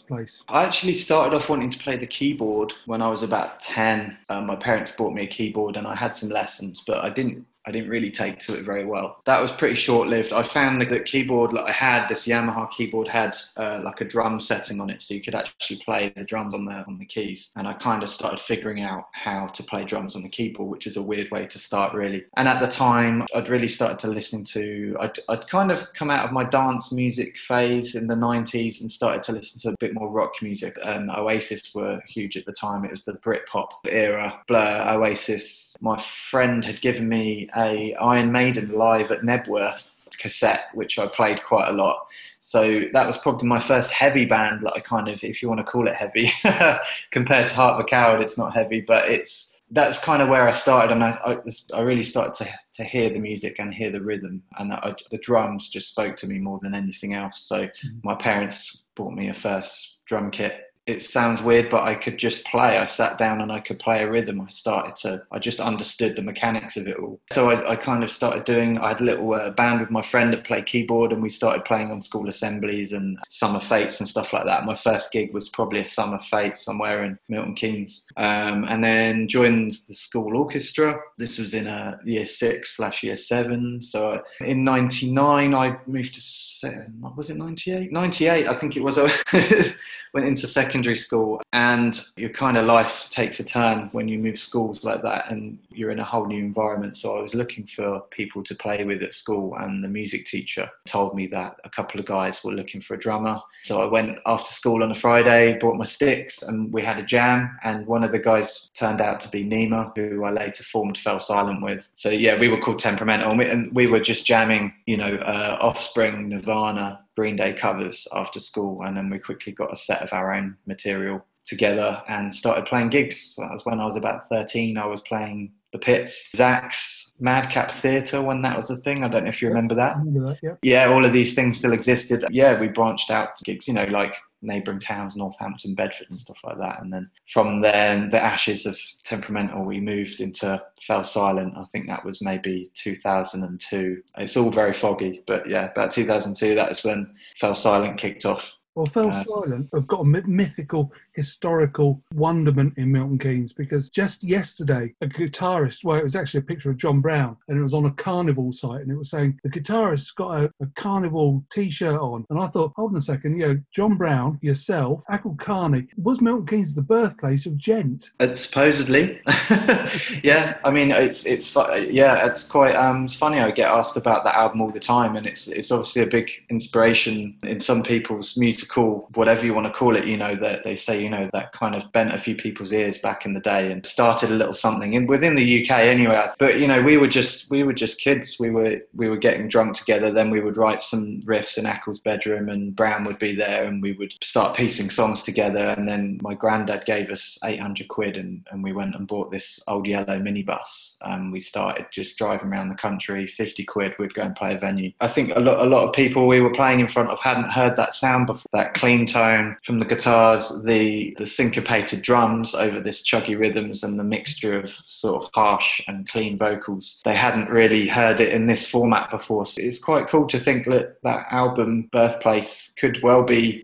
place? 0.09 0.43
I 0.49 0.65
actually 0.65 0.95
started 0.95 1.35
off 1.35 1.49
wanting 1.49 1.69
to 1.69 1.79
play 1.79 1.95
the 1.95 2.07
keyboard 2.07 2.73
when 2.85 3.01
I 3.01 3.09
was 3.09 3.23
about 3.23 3.61
10. 3.61 4.17
Um, 4.27 4.47
my 4.47 4.57
parents 4.57 4.91
bought 4.91 5.13
me 5.13 5.23
a 5.23 5.27
keyboard 5.27 5.77
and 5.77 5.87
I 5.87 5.95
had 5.95 6.15
some 6.15 6.29
lessons, 6.29 6.83
but 6.85 6.97
I 6.97 7.09
didn't 7.09 7.45
I 7.65 7.71
didn't 7.71 7.89
really 7.89 8.09
take 8.09 8.39
to 8.39 8.57
it 8.57 8.63
very 8.63 8.85
well. 8.85 9.21
That 9.25 9.41
was 9.41 9.51
pretty 9.51 9.75
short 9.75 10.07
lived. 10.07 10.33
I 10.33 10.43
found 10.43 10.81
that 10.81 10.89
the 10.89 11.01
keyboard 11.01 11.51
that 11.51 11.65
I 11.65 11.71
had, 11.71 12.07
this 12.07 12.25
Yamaha 12.25 12.71
keyboard, 12.71 13.07
had 13.07 13.37
uh, 13.57 13.81
like 13.83 14.01
a 14.01 14.05
drum 14.05 14.39
setting 14.39 14.79
on 14.79 14.89
it, 14.89 15.01
so 15.01 15.13
you 15.13 15.21
could 15.21 15.35
actually 15.35 15.77
play 15.83 16.13
the 16.15 16.23
drums 16.23 16.53
on 16.53 16.65
the 16.65 16.71
on 16.71 16.97
the 16.97 17.05
keys. 17.05 17.51
And 17.55 17.67
I 17.67 17.73
kind 17.73 18.01
of 18.01 18.09
started 18.09 18.39
figuring 18.39 18.81
out 18.81 19.07
how 19.11 19.47
to 19.47 19.63
play 19.63 19.83
drums 19.83 20.15
on 20.15 20.23
the 20.23 20.29
keyboard, 20.29 20.69
which 20.69 20.87
is 20.87 20.97
a 20.97 21.01
weird 21.01 21.29
way 21.31 21.47
to 21.47 21.59
start, 21.59 21.93
really. 21.93 22.25
And 22.37 22.47
at 22.47 22.61
the 22.61 22.67
time, 22.67 23.25
I'd 23.35 23.49
really 23.49 23.67
started 23.67 23.99
to 23.99 24.07
listen 24.07 24.43
to. 24.45 24.95
I'd, 24.99 25.19
I'd 25.27 25.47
kind 25.49 25.71
of 25.71 25.93
come 25.93 26.09
out 26.09 26.25
of 26.25 26.31
my 26.31 26.45
dance 26.45 26.91
music 26.91 27.37
phase 27.37 27.95
in 27.95 28.07
the 28.07 28.15
'90s 28.15 28.81
and 28.81 28.91
started 28.91 29.21
to 29.23 29.33
listen 29.33 29.59
to 29.61 29.69
a 29.69 29.77
bit 29.79 29.93
more 29.93 30.09
rock 30.09 30.31
music. 30.41 30.77
And 30.83 31.11
Oasis 31.11 31.75
were 31.75 32.01
huge 32.07 32.37
at 32.37 32.45
the 32.45 32.53
time. 32.53 32.85
It 32.85 32.91
was 32.91 33.03
the 33.03 33.13
Britpop 33.13 33.67
era. 33.87 34.39
Blur, 34.47 34.85
Oasis. 34.89 35.75
My 35.81 36.01
friend 36.01 36.65
had 36.65 36.81
given 36.81 37.07
me 37.09 37.48
a 37.57 37.95
Iron 37.95 38.31
Maiden 38.31 38.71
live 38.71 39.11
at 39.11 39.21
Knebworth 39.21 40.07
cassette, 40.19 40.65
which 40.73 40.99
I 40.99 41.07
played 41.07 41.43
quite 41.43 41.69
a 41.69 41.73
lot. 41.73 42.07
So 42.39 42.83
that 42.93 43.07
was 43.07 43.17
probably 43.17 43.47
my 43.47 43.59
first 43.59 43.91
heavy 43.91 44.25
band 44.25 44.61
that 44.61 44.73
I 44.73 44.79
kind 44.79 45.07
of, 45.07 45.23
if 45.23 45.41
you 45.41 45.47
want 45.47 45.59
to 45.59 45.71
call 45.71 45.87
it 45.87 45.95
heavy, 45.95 46.31
compared 47.11 47.47
to 47.47 47.55
Heart 47.55 47.75
of 47.75 47.79
a 47.81 47.83
Coward, 47.85 48.21
it's 48.21 48.37
not 48.37 48.53
heavy, 48.53 48.81
but 48.81 49.09
it's 49.09 49.59
that's 49.71 49.99
kind 49.99 50.21
of 50.21 50.29
where 50.29 50.47
I 50.47 50.51
started, 50.51 50.91
and 50.91 51.03
I, 51.03 51.11
I, 51.23 51.37
I 51.77 51.81
really 51.81 52.03
started 52.03 52.33
to, 52.43 52.51
to 52.73 52.83
hear 52.83 53.11
the 53.11 53.19
music 53.19 53.59
and 53.59 53.73
hear 53.73 53.91
the 53.91 54.01
rhythm, 54.01 54.41
and 54.57 54.73
I, 54.73 54.95
the 55.11 55.19
drums 55.19 55.69
just 55.69 55.89
spoke 55.89 56.15
to 56.17 56.27
me 56.27 56.39
more 56.39 56.59
than 56.61 56.73
anything 56.73 57.13
else. 57.13 57.41
So 57.41 57.65
mm. 57.65 58.03
my 58.03 58.15
parents 58.15 58.81
bought 58.95 59.13
me 59.13 59.29
a 59.29 59.33
first 59.33 59.97
drum 60.05 60.31
kit. 60.31 60.68
It 60.89 61.03
sounds 61.03 61.43
weird, 61.43 61.69
but 61.69 61.83
I 61.83 61.93
could 61.93 62.17
just 62.17 62.43
play. 62.45 62.79
I 62.79 62.85
sat 62.85 63.19
down 63.19 63.41
and 63.41 63.51
I 63.51 63.59
could 63.59 63.77
play 63.77 64.01
a 64.01 64.09
rhythm. 64.09 64.41
I 64.41 64.49
started 64.49 64.95
to, 65.03 65.21
I 65.31 65.37
just 65.37 65.59
understood 65.59 66.15
the 66.15 66.23
mechanics 66.23 66.77
of 66.77 66.87
it 66.87 66.97
all. 66.97 67.21
So 67.31 67.51
I, 67.51 67.73
I 67.73 67.75
kind 67.75 68.03
of 68.03 68.09
started 68.09 68.43
doing, 68.43 68.79
I 68.79 68.87
had 68.87 68.99
a 68.99 69.03
little 69.03 69.31
uh, 69.35 69.51
band 69.51 69.81
with 69.81 69.91
my 69.91 70.01
friend 70.01 70.33
that 70.33 70.45
played 70.45 70.65
keyboard 70.65 71.11
and 71.11 71.21
we 71.21 71.29
started 71.29 71.63
playing 71.63 71.91
on 71.91 72.01
school 72.01 72.27
assemblies 72.27 72.91
and 72.91 73.19
summer 73.29 73.59
fetes 73.59 73.99
and 73.99 74.09
stuff 74.09 74.33
like 74.33 74.45
that. 74.45 74.65
My 74.65 74.73
first 74.73 75.11
gig 75.11 75.31
was 75.31 75.47
probably 75.49 75.81
a 75.81 75.85
summer 75.85 76.19
fete 76.23 76.57
somewhere 76.57 77.03
in 77.03 77.19
Milton 77.29 77.53
Keynes. 77.53 78.07
Um, 78.17 78.65
and 78.67 78.83
then 78.83 79.27
joined 79.27 79.73
the 79.87 79.93
school 79.93 80.35
orchestra. 80.35 80.99
This 81.19 81.37
was 81.37 81.53
in 81.53 81.67
a 81.67 81.99
year 82.03 82.25
six 82.25 82.75
slash 82.77 83.03
year 83.03 83.15
seven. 83.15 83.83
So 83.83 84.23
in 84.41 84.63
99, 84.63 85.53
I 85.53 85.77
moved 85.85 86.15
to, 86.15 86.91
what 86.99 87.15
was 87.15 87.29
it 87.29 87.37
98? 87.37 87.91
98, 87.91 88.47
I 88.47 88.55
think 88.55 88.75
it 88.75 88.81
was. 88.81 88.97
I 88.97 89.73
went 90.15 90.25
into 90.25 90.47
secondary 90.79 90.95
school 90.95 91.41
and 91.51 92.05
your 92.15 92.29
kind 92.29 92.57
of 92.57 92.65
life 92.65 93.09
takes 93.09 93.41
a 93.41 93.43
turn 93.43 93.89
when 93.91 94.07
you 94.07 94.17
move 94.17 94.39
schools 94.39 94.85
like 94.85 95.01
that 95.01 95.29
and 95.29 95.59
you're 95.71 95.91
in 95.91 95.99
a 95.99 96.03
whole 96.05 96.25
new 96.25 96.41
environment. 96.41 96.95
So 96.95 97.17
I 97.17 97.21
was 97.21 97.35
looking 97.35 97.67
for 97.67 97.99
people 98.11 98.43
to 98.45 98.55
play 98.55 98.85
with 98.85 99.03
at 99.03 99.13
school 99.13 99.55
and 99.59 99.83
the 99.83 99.89
music 99.89 100.25
teacher 100.25 100.69
told 100.87 101.15
me 101.15 101.27
that 101.27 101.57
a 101.65 101.69
couple 101.69 101.99
of 101.99 102.05
guys 102.05 102.41
were 102.45 102.53
looking 102.53 102.79
for 102.79 102.93
a 102.93 102.99
drummer. 102.99 103.41
So 103.63 103.81
I 103.81 103.85
went 103.87 104.19
after 104.25 104.53
school 104.53 104.81
on 104.83 104.91
a 104.91 104.95
Friday, 104.95 105.57
brought 105.59 105.75
my 105.75 105.83
sticks 105.83 106.43
and 106.43 106.71
we 106.71 106.81
had 106.81 106.97
a 106.97 107.03
jam 107.03 107.57
and 107.65 107.85
one 107.85 108.05
of 108.05 108.13
the 108.13 108.19
guys 108.19 108.69
turned 108.73 109.01
out 109.01 109.19
to 109.21 109.29
be 109.29 109.43
Nima, 109.43 109.91
who 109.97 110.23
I 110.23 110.31
later 110.31 110.63
formed 110.63 110.97
Fell 110.97 111.19
Silent 111.19 111.61
with. 111.61 111.85
So 111.95 112.09
yeah, 112.09 112.39
we 112.39 112.47
were 112.47 112.61
called 112.61 112.79
Temperamental 112.79 113.29
and 113.29 113.37
we, 113.37 113.49
and 113.49 113.75
we 113.75 113.87
were 113.87 113.99
just 113.99 114.25
jamming, 114.25 114.73
you 114.85 114.95
know, 114.95 115.15
uh, 115.15 115.57
Offspring, 115.59 116.29
Nirvana, 116.29 117.01
Green 117.19 117.35
Day 117.35 117.51
covers 117.51 118.07
after 118.13 118.39
school, 118.39 118.83
and 118.83 118.95
then 118.95 119.09
we 119.09 119.19
quickly 119.19 119.51
got 119.51 119.73
a 119.73 119.75
set 119.75 120.01
of 120.01 120.13
our 120.13 120.33
own 120.33 120.55
material 120.65 121.25
together 121.45 122.01
and 122.07 122.33
started 122.33 122.65
playing 122.65 122.91
gigs. 122.91 123.35
So 123.35 123.41
that 123.41 123.51
was 123.51 123.65
when 123.65 123.81
I 123.81 123.85
was 123.85 123.97
about 123.97 124.29
13. 124.29 124.77
I 124.77 124.85
was 124.85 125.01
playing 125.01 125.51
the 125.73 125.79
Pits, 125.79 126.29
Zach's 126.33 127.13
Madcap 127.19 127.71
Theatre 127.71 128.21
when 128.21 128.41
that 128.43 128.55
was 128.55 128.69
a 128.69 128.77
thing. 128.77 129.03
I 129.03 129.09
don't 129.09 129.23
know 129.23 129.29
if 129.29 129.41
you 129.41 129.49
remember 129.49 129.75
that. 129.75 129.97
Remember 129.97 130.29
that, 130.29 130.39
yeah. 130.41 130.55
Yeah, 130.61 130.93
all 130.93 131.03
of 131.03 131.11
these 131.11 131.35
things 131.35 131.57
still 131.57 131.73
existed. 131.73 132.23
Yeah, 132.31 132.57
we 132.57 132.69
branched 132.69 133.11
out 133.11 133.35
to 133.35 133.43
gigs, 133.43 133.67
you 133.67 133.73
know, 133.73 133.83
like 133.83 134.15
neighbouring 134.41 134.79
towns, 134.79 135.15
Northampton, 135.15 135.75
Bedford, 135.75 136.09
and 136.09 136.19
stuff 136.19 136.39
like 136.43 136.57
that. 136.57 136.81
And 136.81 136.91
then 136.91 137.09
from 137.31 137.61
there, 137.61 138.07
the 138.09 138.21
ashes 138.21 138.65
of 138.65 138.77
Temperamental, 139.03 139.63
we 139.63 139.79
moved 139.79 140.19
into 140.19 140.61
Fell 140.81 141.03
Silent. 141.03 141.55
I 141.57 141.65
think 141.71 141.87
that 141.87 142.05
was 142.05 142.21
maybe 142.21 142.71
2002. 142.75 144.01
It's 144.17 144.37
all 144.37 144.51
very 144.51 144.73
foggy, 144.73 145.23
but 145.27 145.49
yeah, 145.49 145.71
about 145.71 145.91
2002, 145.91 146.55
that 146.55 146.69
was 146.69 146.83
when 146.83 147.13
Fell 147.39 147.55
Silent 147.55 147.97
kicked 147.97 148.25
off. 148.25 148.55
Well, 148.75 148.85
Fell 148.85 149.09
Uh, 149.09 149.23
Silent 149.23 149.69
have 149.73 149.87
got 149.87 150.01
a 150.01 150.05
mythical, 150.05 150.93
historical 151.19 152.01
wonderment 152.13 152.73
in 152.77 152.91
Milton 152.91 153.19
Keynes 153.19 153.51
because 153.53 153.89
just 153.89 154.23
yesterday, 154.23 154.93
a 155.01 155.07
guitarist, 155.07 155.83
well, 155.83 155.97
it 155.97 156.03
was 156.03 156.15
actually 156.15 156.39
a 156.39 156.43
picture 156.43 156.71
of 156.71 156.77
John 156.77 157.01
Browne 157.01 157.35
and 157.47 157.59
it 157.59 157.61
was 157.61 157.73
on 157.73 157.85
a 157.85 157.91
carnival 157.91 158.53
site 158.53 158.81
and 158.81 158.91
it 158.91 158.97
was 158.97 159.09
saying 159.09 159.37
the 159.43 159.49
guitarist's 159.49 160.11
got 160.11 160.41
a, 160.41 160.51
a 160.61 160.67
carnival 160.75 161.43
t 161.51 161.69
shirt 161.69 161.99
on. 161.99 162.25
And 162.29 162.39
I 162.39 162.47
thought, 162.47 162.71
hold 162.75 162.91
on 162.91 162.97
a 162.97 163.01
second, 163.01 163.37
you 163.37 163.47
know, 163.47 163.59
John 163.73 163.97
Browne, 163.97 164.39
yourself, 164.41 165.03
Acle 165.11 165.35
Kahney, 165.35 165.87
was 165.97 166.21
Milton 166.21 166.45
Keynes 166.45 166.73
the 166.73 166.81
birthplace 166.81 167.45
of 167.45 167.57
Djent? 167.57 168.11
Uh, 168.19 168.33
supposedly, 168.35 169.19
yeah. 170.23 170.57
I 170.63 170.71
mean, 170.71 170.91
it's 170.91 171.25
it's 171.25 171.53
yeah, 171.55 172.25
it's 172.25 172.47
quite 172.47 172.75
um, 172.75 173.05
it's 173.05 173.15
funny. 173.15 173.39
I 173.39 173.51
get 173.51 173.69
asked 173.69 173.97
about 173.97 174.23
that 174.23 174.35
album 174.35 174.61
all 174.61 174.71
the 174.71 174.79
time, 174.79 175.15
and 175.15 175.25
it's 175.25 175.47
it's 175.47 175.71
obviously 175.71 176.03
a 176.03 176.07
big 176.07 176.29
inspiration 176.49 177.37
in 177.43 177.59
some 177.59 177.83
people's 177.83 178.37
musical, 178.37 179.09
whatever 179.13 179.45
you 179.45 179.53
want 179.53 179.67
to 179.67 179.73
call 179.73 179.95
it. 179.95 180.05
You 180.05 180.17
know, 180.17 180.35
that 180.35 180.63
they 180.63 180.75
say 180.75 181.01
you 181.01 181.08
know 181.09 181.29
that 181.33 181.53
kind 181.53 181.75
of 181.75 181.91
bent 181.91 182.13
a 182.13 182.19
few 182.19 182.35
people's 182.35 182.73
ears 182.73 182.97
back 182.97 183.25
in 183.25 183.33
the 183.33 183.39
day 183.39 183.71
and 183.71 183.85
started 183.85 184.29
a 184.29 184.35
little 184.35 184.53
something 184.53 184.93
in 184.93 185.07
within 185.07 185.35
the 185.35 185.63
UK 185.63 185.71
anyway. 185.79 186.29
But 186.39 186.59
you 186.59 186.67
know, 186.67 186.81
we 186.81 186.97
were 186.97 187.07
just 187.07 187.49
we 187.49 187.63
were 187.63 187.73
just 187.73 187.99
kids. 187.99 188.37
We 188.39 188.49
were 188.49 188.77
we 188.93 189.09
were 189.09 189.17
getting 189.17 189.47
drunk 189.47 189.75
together. 189.75 190.11
Then 190.11 190.29
we 190.29 190.41
would 190.41 190.57
write 190.57 190.81
some 190.81 191.21
riffs 191.21 191.57
in 191.57 191.65
Acle's 191.65 191.99
bedroom, 191.99 192.49
and 192.49 192.75
Browne 192.75 193.05
would 193.05 193.19
be 193.19 193.35
there, 193.35 193.65
and 193.65 193.81
we 193.81 193.93
would 193.93 194.13
start 194.21 194.57
piecing 194.57 194.89
songs 194.89 195.23
together. 195.23 195.69
And 195.69 195.87
then 195.87 196.19
my 196.21 196.33
granddad 196.33 196.85
gave 196.85 197.09
us 197.09 197.37
800 197.43 197.87
quid, 197.87 198.17
and, 198.17 198.45
and 198.51 198.63
we 198.63 198.73
went 198.73 198.95
and 198.95 199.07
bought 199.07 199.31
this 199.31 199.59
old 199.67 199.87
yellow 199.87 200.19
minibus. 200.19 200.95
And 201.01 201.31
we 201.31 201.41
started 201.41 201.87
just 201.91 202.17
driving 202.17 202.49
around 202.49 202.69
the 202.69 202.75
country. 202.75 203.27
50 203.27 203.63
quid, 203.65 203.93
we'd 203.99 204.13
go 204.13 204.23
and 204.23 204.35
play 204.35 204.55
a 204.55 204.59
venue. 204.59 204.91
I 205.01 205.07
think 205.07 205.31
a 205.35 205.39
lot, 205.39 205.59
a 205.59 205.69
lot 205.69 205.87
of 205.87 205.93
people 205.93 206.27
we 206.27 206.41
were 206.41 206.53
playing 206.53 206.79
in 206.79 206.87
front 206.87 207.09
of 207.09 207.19
hadn't 207.19 207.49
heard 207.49 207.75
that 207.75 207.93
sound 207.93 208.27
before. 208.27 208.49
That 208.53 208.73
clean 208.73 209.05
tone 209.05 209.57
from 209.63 209.79
the 209.79 209.85
guitars, 209.85 210.61
the 210.63 210.98
the 211.17 211.25
syncopated 211.25 212.01
drums 212.01 212.53
over 212.55 212.79
this 212.79 213.03
chuggy 213.03 213.37
rhythms, 213.37 213.83
and 213.83 213.99
the 213.99 214.03
mixture 214.03 214.57
of 214.59 214.71
sort 214.85 215.23
of 215.23 215.29
harsh 215.33 215.81
and 215.87 216.07
clean 216.07 216.37
vocals. 216.37 217.01
They 217.05 217.15
hadn't 217.15 217.49
really 217.49 217.87
heard 217.87 218.19
it 218.19 218.33
in 218.33 218.47
this 218.47 218.65
format 218.65 219.09
before. 219.09 219.45
So 219.45 219.61
it's 219.61 219.79
quite 219.79 220.09
cool 220.09 220.27
to 220.27 220.39
think 220.39 220.65
that 220.67 220.97
that 221.03 221.25
album, 221.31 221.89
Birthplace, 221.91 222.71
could 222.77 223.01
well 223.03 223.23
be 223.23 223.61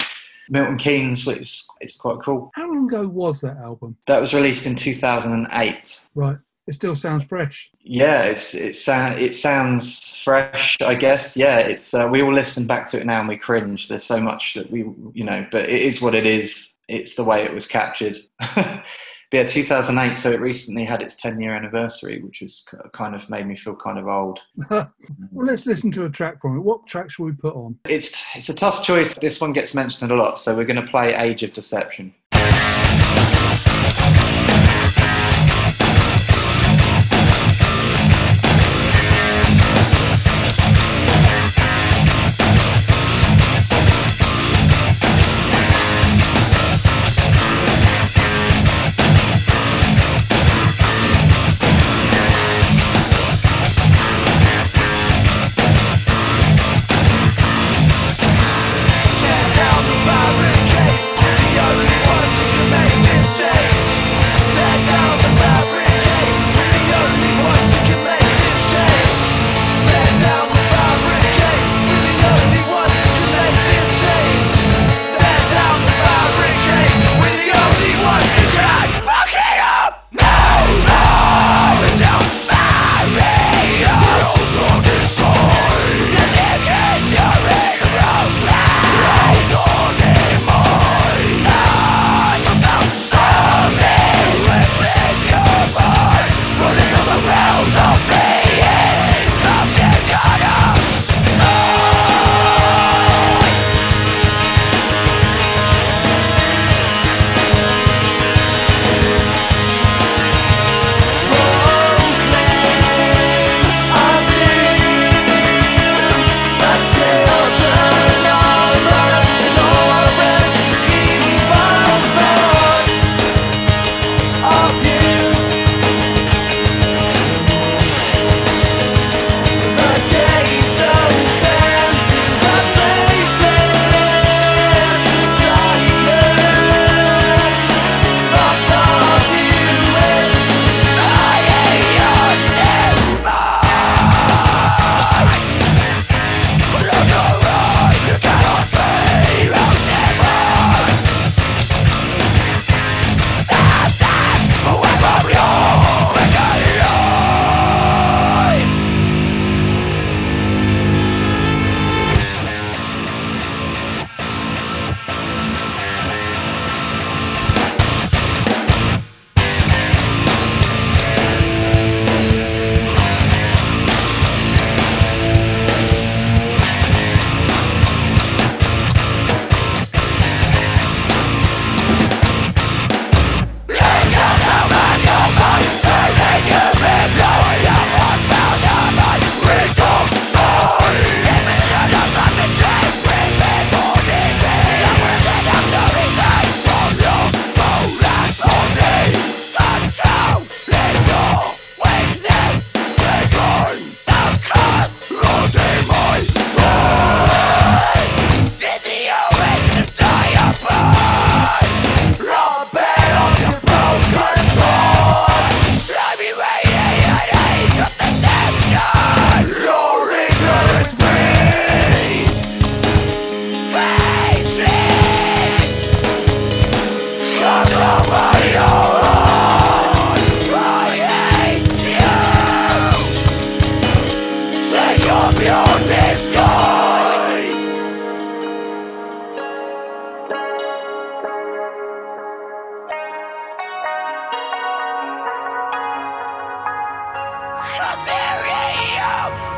Milton 0.50 0.78
Keynes. 0.78 1.28
It's, 1.28 1.68
it's 1.82 1.98
quite 1.98 2.20
cool. 2.24 2.52
How 2.56 2.68
long 2.68 2.88
ago 2.88 3.08
was 3.08 3.42
that 3.42 3.58
album? 3.58 3.98
That 4.08 4.22
was 4.22 4.34
released 4.34 4.66
in 4.66 4.76
2008. 4.76 6.02
Right. 6.16 6.38
It 6.68 6.74
still 6.74 6.96
sounds 6.96 7.24
fresh. 7.26 7.70
Yeah, 7.84 8.24
it's 8.24 8.56
it 8.56 8.76
sound 8.76 9.22
it 9.22 9.36
sounds 9.36 10.16
fresh, 10.24 10.78
I 10.82 10.96
guess. 10.96 11.38
Yeah, 11.38 11.60
it's 11.60 11.94
uh, 11.94 12.08
we 12.10 12.24
all 12.24 12.34
listen 12.34 12.66
back 12.66 12.88
to 12.88 13.00
it 13.00 13.06
now 13.06 13.20
and 13.20 13.30
we 13.30 13.38
cringe. 13.38 13.88
There's 13.88 14.04
so 14.04 14.20
much 14.20 14.56
that 14.56 14.72
we 14.72 14.80
you 15.14 15.24
know, 15.24 15.46
but 15.52 15.70
it 15.70 15.82
is 15.82 16.02
what 16.02 16.16
it 16.16 16.26
is. 16.26 16.74
It's 16.88 17.16
the 17.16 17.24
way 17.24 17.44
it 17.44 17.54
was 17.54 17.68
captured. 17.68 18.18
but 18.56 18.84
yeah, 19.32 19.44
2008. 19.44 20.16
So 20.16 20.32
it 20.32 20.40
recently 20.40 20.86
had 20.86 21.02
its 21.02 21.16
10 21.16 21.40
year 21.40 21.56
anniversary, 21.56 22.22
which 22.22 22.40
has 22.40 22.64
kind 22.94 23.16
of 23.16 23.30
made 23.30 23.48
me 23.48 23.56
feel 23.56 23.76
kind 23.76 23.98
of 23.98 24.08
old. 24.08 24.40
well, 24.70 24.92
let's 25.32 25.66
listen 25.66 25.92
to 25.92 26.06
a 26.06 26.10
track 26.10 26.42
from 26.42 26.58
it. 26.58 26.62
What 26.62 26.86
track 26.88 27.10
shall 27.10 27.26
we 27.26 27.32
put 27.32 27.56
on? 27.56 27.78
It's 27.88 28.24
it's 28.36 28.50
a 28.50 28.54
tough 28.54 28.84
choice. 28.84 29.16
This 29.16 29.42
one 29.42 29.54
gets 29.54 29.74
mentioned 29.74 30.12
a 30.12 30.16
lot, 30.16 30.40
so 30.40 30.56
we're 30.56 30.66
going 30.66 30.84
to 30.84 30.92
play 30.92 31.16
Age 31.16 31.44
of 31.44 31.54
Deception. 31.54 32.14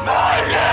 You 0.08 0.14
mindless 0.14 0.67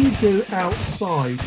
you 0.00 0.10
do 0.12 0.44
outside 0.52 1.38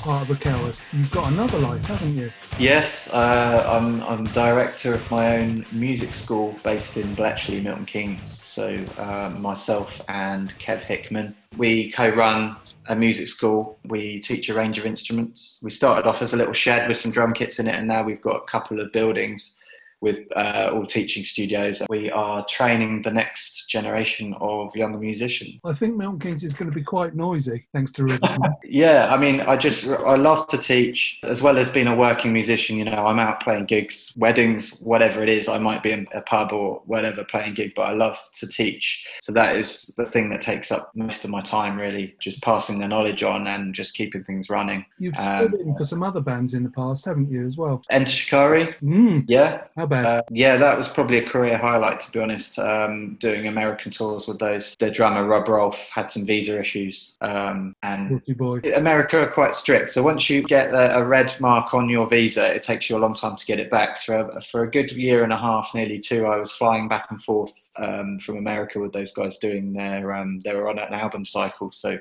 Heart 0.00 0.30
of 0.30 0.30
a 0.30 0.42
Coward? 0.42 0.74
You've 0.92 1.10
got 1.10 1.30
another 1.30 1.58
life, 1.58 1.84
haven't 1.84 2.16
you? 2.16 2.30
Yes, 2.58 3.10
uh, 3.12 3.66
I'm, 3.68 4.02
I'm 4.04 4.24
director 4.24 4.94
of 4.94 5.10
my 5.10 5.36
own 5.36 5.66
music 5.72 6.14
school 6.14 6.56
based 6.64 6.96
in 6.96 7.14
Bletchley, 7.14 7.60
Milton 7.60 7.84
Keynes. 7.84 8.40
So 8.42 8.82
uh, 8.96 9.34
myself 9.38 10.00
and 10.08 10.54
Kev 10.58 10.80
Hickman, 10.80 11.36
we 11.58 11.92
co-run 11.92 12.56
a 12.88 12.96
music 12.96 13.28
school. 13.28 13.78
We 13.84 14.18
teach 14.20 14.48
a 14.48 14.54
range 14.54 14.78
of 14.78 14.86
instruments. 14.86 15.60
We 15.62 15.70
started 15.70 16.08
off 16.08 16.22
as 16.22 16.32
a 16.32 16.38
little 16.38 16.54
shed 16.54 16.88
with 16.88 16.96
some 16.96 17.10
drum 17.10 17.34
kits 17.34 17.58
in 17.58 17.68
it, 17.68 17.74
and 17.74 17.86
now 17.86 18.02
we've 18.02 18.22
got 18.22 18.36
a 18.36 18.46
couple 18.46 18.80
of 18.80 18.92
buildings 18.92 19.59
with 20.00 20.18
uh, 20.36 20.70
all 20.72 20.86
teaching 20.86 21.24
studios. 21.24 21.82
We 21.88 22.10
are 22.10 22.44
training 22.46 23.02
the 23.02 23.10
next 23.10 23.68
generation 23.68 24.34
of 24.40 24.74
young 24.74 24.98
musicians. 24.98 25.60
I 25.64 25.72
think 25.74 25.96
Milton 25.96 26.18
Keynes 26.18 26.44
is 26.44 26.54
going 26.54 26.70
to 26.70 26.74
be 26.74 26.82
quite 26.82 27.14
noisy, 27.14 27.66
thanks 27.72 27.92
to 27.92 28.04
River. 28.04 28.18
Yeah, 28.72 29.12
I 29.12 29.16
mean, 29.16 29.40
I 29.40 29.56
just 29.56 29.88
I 29.88 30.14
love 30.14 30.46
to 30.48 30.56
teach 30.58 31.18
as 31.24 31.42
well 31.42 31.58
as 31.58 31.68
being 31.68 31.88
a 31.88 31.96
working 31.96 32.32
musician. 32.32 32.76
You 32.76 32.84
know, 32.84 33.04
I'm 33.04 33.18
out 33.18 33.42
playing 33.42 33.64
gigs, 33.66 34.12
weddings, 34.16 34.78
whatever 34.80 35.24
it 35.24 35.28
is. 35.28 35.48
I 35.48 35.58
might 35.58 35.82
be 35.82 35.90
in 35.90 36.06
a 36.14 36.20
pub 36.20 36.52
or 36.52 36.80
whatever 36.86 37.24
playing 37.24 37.54
gig, 37.54 37.72
but 37.74 37.82
I 37.82 37.92
love 37.94 38.16
to 38.34 38.46
teach. 38.46 39.04
So 39.22 39.32
that 39.32 39.56
is 39.56 39.92
the 39.96 40.04
thing 40.04 40.30
that 40.30 40.40
takes 40.40 40.70
up 40.70 40.92
most 40.94 41.24
of 41.24 41.30
my 41.30 41.40
time, 41.40 41.76
really, 41.76 42.14
just 42.20 42.40
passing 42.42 42.78
the 42.78 42.86
knowledge 42.86 43.24
on 43.24 43.48
and 43.48 43.74
just 43.74 43.94
keeping 43.94 44.22
things 44.22 44.48
running. 44.48 44.84
You've 45.00 45.18
Um, 45.18 45.48
stood 45.48 45.60
in 45.60 45.74
for 45.74 45.84
some 45.84 46.04
other 46.04 46.20
bands 46.20 46.54
in 46.54 46.62
the 46.62 46.70
past, 46.70 47.04
haven't 47.06 47.28
you, 47.28 47.44
as 47.44 47.56
well? 47.56 47.82
Enter 47.90 48.12
Shikari, 48.12 48.74
Mm, 48.84 49.24
yeah, 49.26 49.62
how 49.76 49.86
bad? 49.90 50.06
Uh, 50.06 50.22
yeah, 50.30 50.56
that 50.56 50.78
was 50.78 50.88
probably 50.88 51.18
a 51.18 51.28
career 51.28 51.58
highlight, 51.58 52.00
to 52.00 52.10
be 52.10 52.18
honest. 52.18 52.58
Um, 52.58 53.16
doing 53.20 53.46
American 53.46 53.92
tours 53.92 54.26
with 54.26 54.38
those. 54.38 54.74
The 54.80 54.90
drummer 54.90 55.26
Rob 55.26 55.48
Rolfe 55.48 55.88
had 55.92 56.10
some 56.10 56.24
visa 56.24 56.58
issues, 56.58 57.18
um, 57.20 57.76
and 57.82 58.22
boy. 58.36 58.60
America 58.74 59.18
are 59.18 59.30
quite 59.30 59.54
strict. 59.54 59.90
So 59.90 60.02
once 60.02 60.30
you 60.30 60.42
get 60.42 60.72
a, 60.72 60.96
a 60.98 61.04
red 61.04 61.34
mark 61.40 61.74
on 61.74 61.90
your 61.90 62.08
visa, 62.08 62.54
it 62.54 62.62
takes 62.62 62.88
you 62.88 62.96
a 62.96 62.98
long 62.98 63.14
time 63.14 63.36
to 63.36 63.44
get 63.44 63.60
it 63.60 63.68
back. 63.70 63.98
So 63.98 64.40
for 64.50 64.62
a 64.62 64.70
good 64.70 64.92
year 64.92 65.24
and 65.24 65.32
a 65.32 65.38
half, 65.38 65.74
nearly 65.74 65.98
two, 65.98 66.26
I 66.26 66.38
was 66.38 66.52
flying 66.52 66.88
back 66.88 67.08
and 67.10 67.22
forth 67.22 67.68
um, 67.76 68.18
from 68.20 68.38
America 68.38 68.78
with 68.78 68.92
those 68.92 69.12
guys 69.12 69.36
doing 69.36 69.74
their. 69.74 70.14
Um, 70.14 70.40
they 70.40 70.54
were 70.54 70.70
on 70.70 70.78
an 70.78 70.94
album 70.94 71.26
cycle, 71.26 71.70
so. 71.72 71.98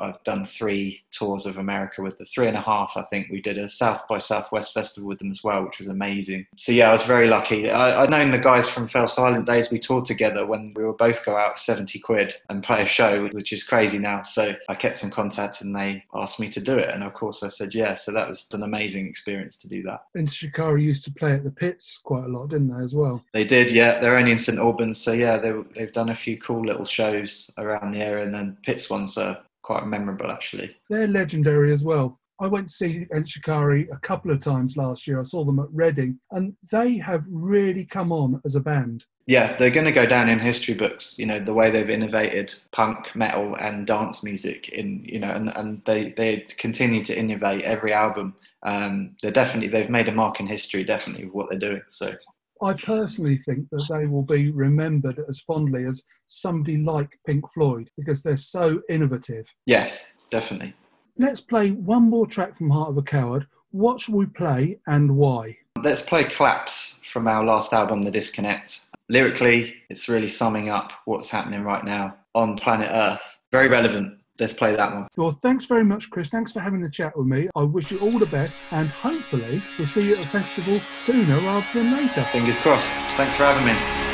I've 0.00 0.22
done 0.24 0.44
three 0.44 1.02
tours 1.10 1.46
of 1.46 1.58
America 1.58 2.02
with 2.02 2.18
the 2.18 2.24
three 2.24 2.48
and 2.48 2.56
a 2.56 2.60
half. 2.60 2.92
I 2.96 3.02
think 3.02 3.28
we 3.30 3.40
did 3.40 3.58
a 3.58 3.68
South 3.68 4.06
by 4.08 4.18
Southwest 4.18 4.74
festival 4.74 5.08
with 5.08 5.18
them 5.18 5.30
as 5.30 5.42
well, 5.44 5.64
which 5.64 5.78
was 5.78 5.88
amazing. 5.88 6.46
So 6.56 6.72
yeah, 6.72 6.88
I 6.88 6.92
was 6.92 7.02
very 7.02 7.28
lucky. 7.28 7.70
I, 7.70 8.02
I'd 8.02 8.10
known 8.10 8.30
the 8.30 8.38
guys 8.38 8.68
from 8.68 8.88
Fell 8.88 9.08
Silent 9.08 9.46
days. 9.46 9.70
We 9.70 9.78
toured 9.78 10.04
together 10.04 10.46
when 10.46 10.72
we 10.74 10.84
would 10.84 10.96
both 10.96 11.24
go 11.24 11.36
out 11.36 11.58
seventy 11.60 11.98
quid 11.98 12.34
and 12.48 12.62
play 12.62 12.82
a 12.82 12.86
show, 12.86 13.28
which 13.28 13.52
is 13.52 13.62
crazy 13.62 13.98
now. 13.98 14.22
So 14.22 14.54
I 14.68 14.74
kept 14.74 15.02
in 15.02 15.10
contact, 15.10 15.60
and 15.60 15.74
they 15.74 16.04
asked 16.14 16.40
me 16.40 16.50
to 16.50 16.60
do 16.60 16.76
it, 16.78 16.90
and 16.90 17.02
of 17.02 17.14
course 17.14 17.42
I 17.42 17.48
said 17.48 17.74
yes. 17.74 18.04
So 18.04 18.12
that 18.12 18.28
was 18.28 18.46
an 18.52 18.62
amazing 18.62 19.06
experience 19.06 19.56
to 19.58 19.68
do 19.68 19.82
that. 19.84 20.04
And 20.14 20.30
Shikari 20.30 20.82
used 20.82 21.04
to 21.04 21.12
play 21.12 21.32
at 21.32 21.44
the 21.44 21.50
Pitz 21.50 21.98
quite 21.98 22.24
a 22.24 22.28
lot, 22.28 22.48
didn't 22.48 22.76
they, 22.76 22.82
as 22.82 22.94
well? 22.94 23.22
They 23.32 23.44
did, 23.44 23.72
yeah. 23.72 23.98
They're 23.98 24.16
only 24.16 24.32
in 24.32 24.38
St 24.38 24.58
Albans, 24.58 24.98
so 24.98 25.12
yeah, 25.12 25.38
they, 25.38 25.52
they've 25.74 25.92
done 25.92 26.10
a 26.10 26.14
few 26.14 26.38
cool 26.38 26.64
little 26.64 26.84
shows 26.84 27.50
around 27.58 27.92
the 27.92 28.00
area, 28.00 28.24
and 28.24 28.34
then 28.34 28.56
Pitt's 28.62 28.90
ones 28.90 29.16
are 29.16 29.38
quite 29.68 29.86
memorable 29.86 30.30
actually. 30.30 30.74
They're 30.88 31.06
legendary 31.06 31.74
as 31.74 31.84
well. 31.84 32.18
I 32.40 32.46
went 32.46 32.68
to 32.68 32.72
see 32.72 33.04
Enter 33.14 33.28
Shikari 33.28 33.86
a 33.92 33.98
couple 33.98 34.30
of 34.30 34.40
times 34.40 34.78
last 34.78 35.06
year. 35.06 35.20
I 35.20 35.24
saw 35.24 35.44
them 35.44 35.58
at 35.58 35.66
Reading, 35.72 36.18
and 36.30 36.56
they 36.72 36.96
have 36.96 37.24
really 37.28 37.84
come 37.84 38.10
on 38.10 38.40
as 38.46 38.54
a 38.54 38.60
band. 38.60 39.04
Yeah, 39.26 39.56
they're 39.56 39.76
going 39.78 39.84
to 39.84 39.92
go 39.92 40.06
down 40.06 40.30
in 40.30 40.38
history 40.38 40.72
books. 40.72 41.18
You 41.18 41.26
know 41.26 41.44
the 41.44 41.52
way 41.52 41.70
they've 41.70 41.90
innovated 41.90 42.54
punk, 42.72 43.14
metal, 43.14 43.56
and 43.60 43.86
dance 43.86 44.24
music. 44.24 44.70
In 44.70 45.04
you 45.04 45.18
know, 45.18 45.32
and, 45.32 45.52
and 45.54 45.82
they 45.84 46.14
they 46.16 46.46
continue 46.56 47.04
to 47.04 47.18
innovate 47.18 47.64
every 47.64 47.92
album. 47.92 48.36
Um, 48.62 49.16
they're 49.20 49.30
definitely 49.42 49.68
they've 49.68 49.90
made 49.90 50.08
a 50.08 50.12
mark 50.12 50.40
in 50.40 50.46
history, 50.46 50.82
definitely 50.82 51.26
with 51.26 51.34
what 51.34 51.50
they're 51.50 51.58
doing. 51.58 51.82
So 51.88 52.14
I 52.62 52.72
personally 52.72 53.36
think 53.38 53.68
that 53.70 53.86
they 53.90 54.06
will 54.06 54.22
be 54.22 54.50
remembered 54.50 55.22
as 55.28 55.40
fondly 55.40 55.84
as 55.84 56.02
somebody 56.26 56.78
like 56.78 57.18
Pink 57.26 57.44
Floyd 57.52 57.90
because 57.96 58.22
they're 58.22 58.36
so 58.36 58.80
innovative. 58.88 59.52
yes, 59.66 60.12
definitely. 60.30 60.74
Let's 61.16 61.40
play 61.40 61.72
one 61.72 62.08
more 62.08 62.26
track 62.26 62.56
from 62.56 62.70
Heart 62.70 62.90
of 62.90 62.98
a 62.98 63.02
Coward. 63.02 63.46
What 63.70 64.00
shall 64.00 64.14
we 64.14 64.26
play 64.26 64.78
and 64.86 65.16
why? 65.16 65.56
Let's 65.82 66.02
play 66.02 66.24
Collapse 66.24 67.00
from 67.10 67.26
our 67.26 67.44
last 67.44 67.72
album, 67.72 68.02
The 68.02 68.10
Disconnect. 68.10 68.82
Lyrically, 69.08 69.74
it's 69.90 70.08
really 70.08 70.28
summing 70.28 70.68
up 70.68 70.92
what's 71.06 71.30
happening 71.30 71.62
right 71.64 71.84
now 71.84 72.16
on 72.34 72.56
planet 72.56 72.90
Earth. 72.92 73.38
Very 73.50 73.68
relevant. 73.68 74.17
Let's 74.40 74.52
play 74.52 74.76
that 74.76 74.94
one. 74.94 75.08
Well, 75.16 75.32
thanks 75.32 75.64
very 75.64 75.84
much, 75.84 76.10
Chris. 76.10 76.30
Thanks 76.30 76.52
for 76.52 76.60
having 76.60 76.80
the 76.80 76.90
chat 76.90 77.16
with 77.16 77.26
me. 77.26 77.48
I 77.56 77.62
wish 77.62 77.90
you 77.90 77.98
all 77.98 78.18
the 78.18 78.26
best, 78.26 78.62
and 78.70 78.88
hopefully, 78.88 79.60
we'll 79.78 79.86
see 79.88 80.08
you 80.08 80.14
at 80.14 80.24
a 80.24 80.28
festival 80.28 80.78
sooner 80.92 81.36
rather 81.40 81.66
than 81.74 81.92
later. 81.92 82.24
Fingers 82.32 82.58
crossed. 82.58 82.90
Thanks 83.16 83.36
for 83.36 83.44
having 83.44 83.66
me. 83.66 84.07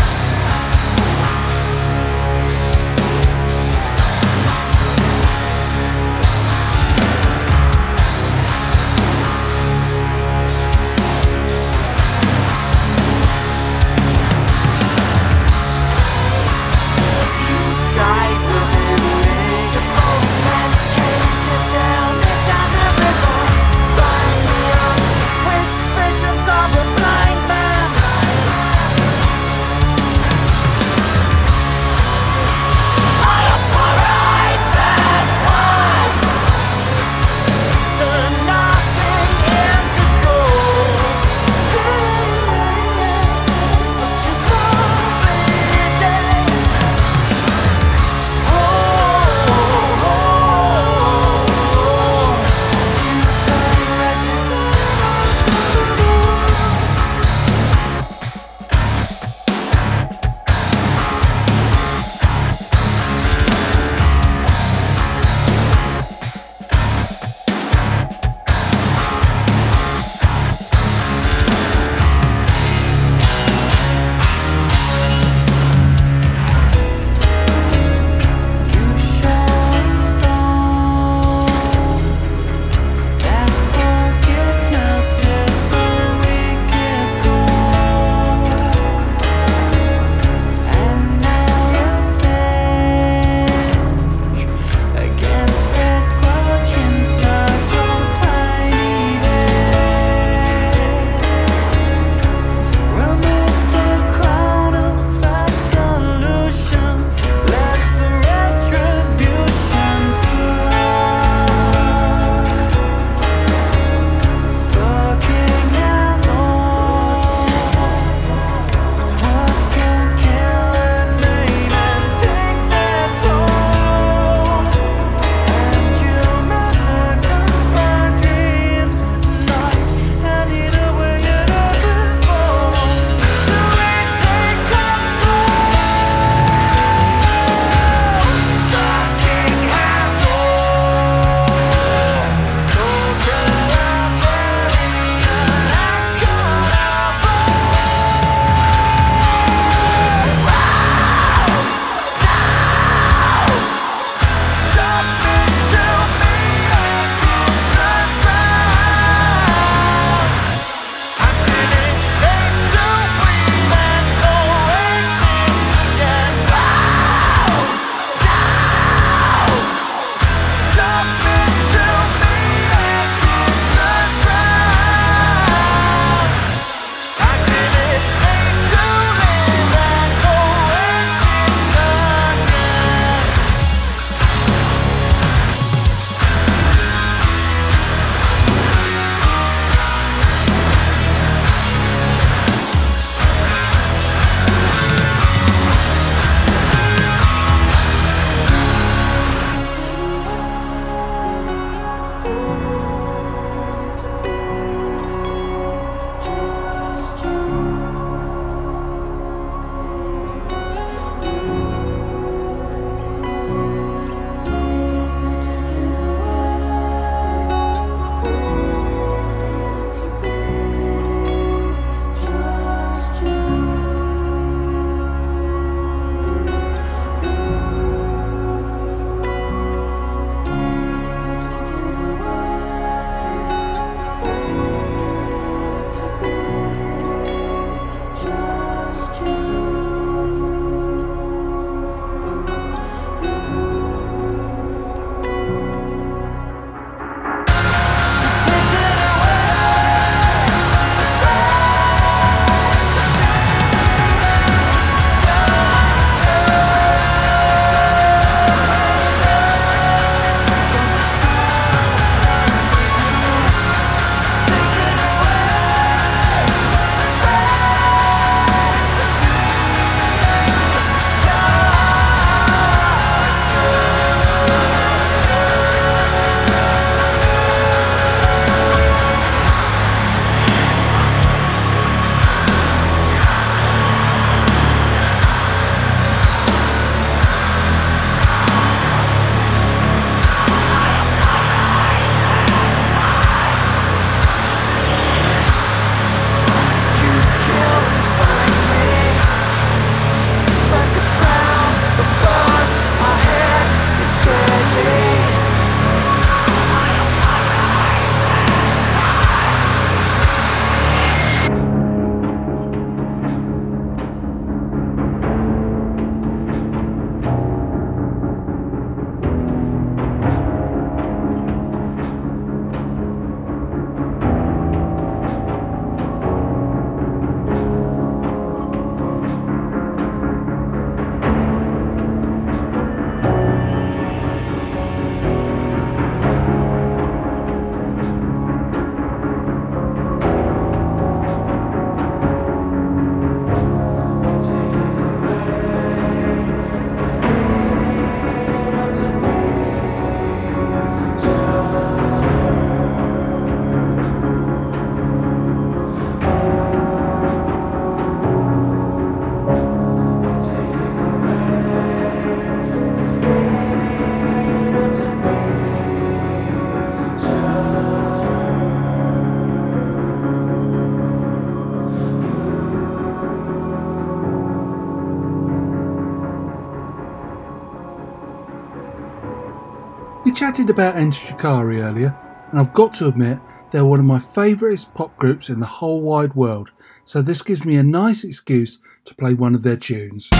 chatted 380.46 380.70
about 380.70 380.94
Enter 380.94 381.18
Shikari 381.18 381.80
earlier, 381.80 382.16
and 382.52 382.60
I've 382.60 382.72
got 382.72 382.94
to 382.94 383.08
admit, 383.08 383.40
they're 383.72 383.84
one 383.84 383.98
of 383.98 384.06
my 384.06 384.20
favourite 384.20 384.86
pop 384.94 385.16
groups 385.16 385.48
in 385.48 385.58
the 385.58 385.66
whole 385.66 386.00
wide 386.00 386.36
world, 386.36 386.70
so 387.02 387.20
this 387.20 387.42
gives 387.42 387.64
me 387.64 387.74
a 387.74 387.82
nice 387.82 388.22
excuse 388.22 388.78
to 389.06 389.14
play 389.16 389.34
one 389.34 389.56
of 389.56 389.64
their 389.64 389.76
tunes. 389.76 390.30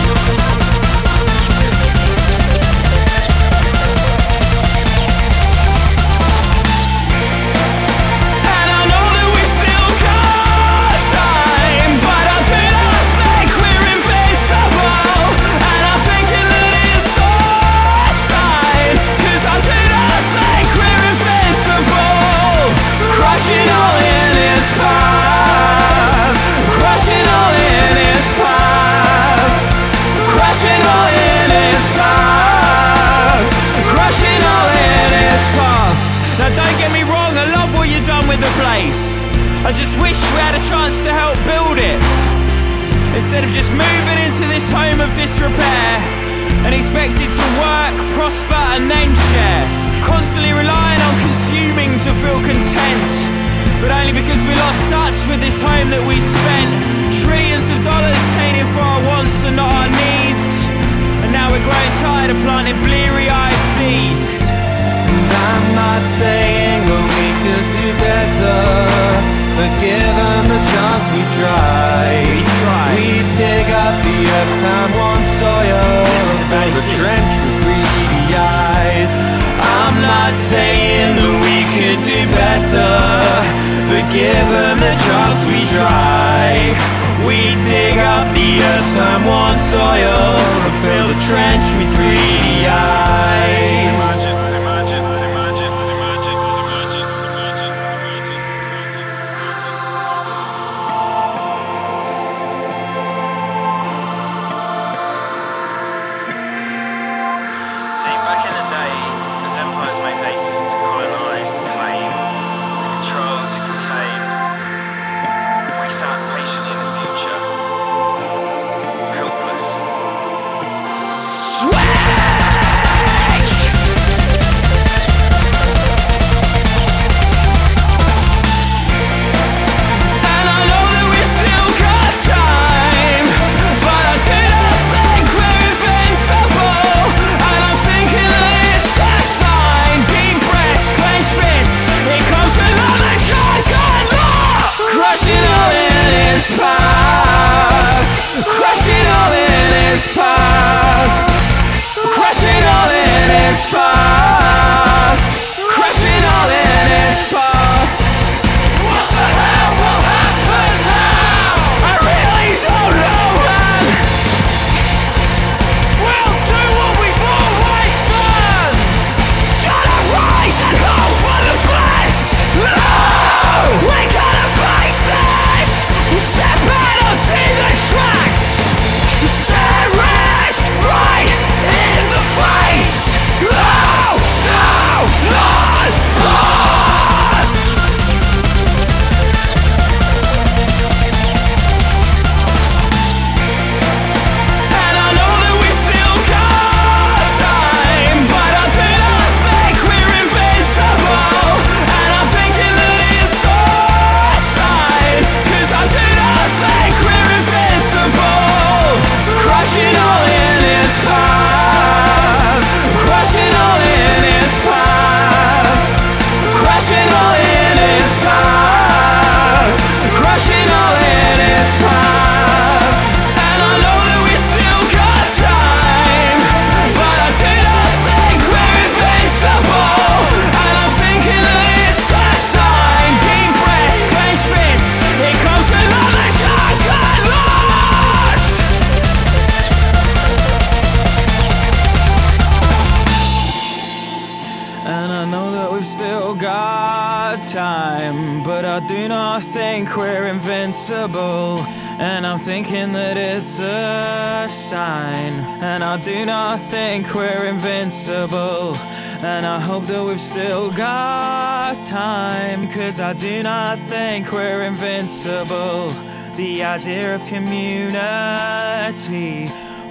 I'm 252.37 252.43
thinking 252.45 252.93
that 252.93 253.17
it's 253.17 253.57
a 253.57 254.47
sign. 254.47 255.33
And 255.59 255.83
I 255.83 255.97
do 255.99 256.23
not 256.23 256.59
think 256.69 257.15
we're 257.15 257.47
invincible. 257.47 258.77
And 259.25 259.43
I 259.43 259.59
hope 259.59 259.85
that 259.85 260.03
we've 260.03 260.21
still 260.21 260.69
got 260.69 261.83
time. 261.83 262.69
Cause 262.69 262.99
I 262.99 263.13
do 263.13 263.41
not 263.41 263.79
think 263.89 264.31
we're 264.31 264.65
invincible. 264.65 265.89
The 266.35 266.63
idea 266.63 267.15
of 267.15 267.25
community 267.25 267.97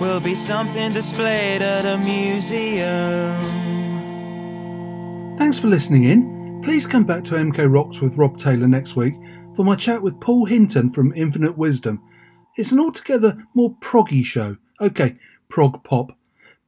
will 0.01 0.21
be 0.21 0.37
something 0.37 0.93
displayed 0.93 1.63
at 1.63 1.85
a 1.85 1.99
museum. 1.99 3.43
Thanks 5.37 5.59
for 5.59 5.67
listening 5.67 6.05
in. 6.05 6.61
Please 6.63 6.87
come 6.87 7.03
back 7.03 7.25
to 7.25 7.35
MK 7.35 7.67
Rocks 7.69 8.01
with 8.01 8.15
Rob 8.15 8.39
Taylor 8.39 8.69
next 8.69 8.95
week 8.95 9.17
for 9.57 9.65
my 9.65 9.75
chat 9.75 10.01
with 10.01 10.21
Paul 10.21 10.45
Hinton 10.45 10.93
from 10.93 11.13
Infinite 11.17 11.59
Wisdom. 11.59 12.01
It's 12.57 12.73
an 12.73 12.81
altogether 12.81 13.39
more 13.55 13.75
proggy 13.77 14.25
show. 14.25 14.57
Okay, 14.81 15.17
prog 15.51 15.85
pop. 15.85 16.17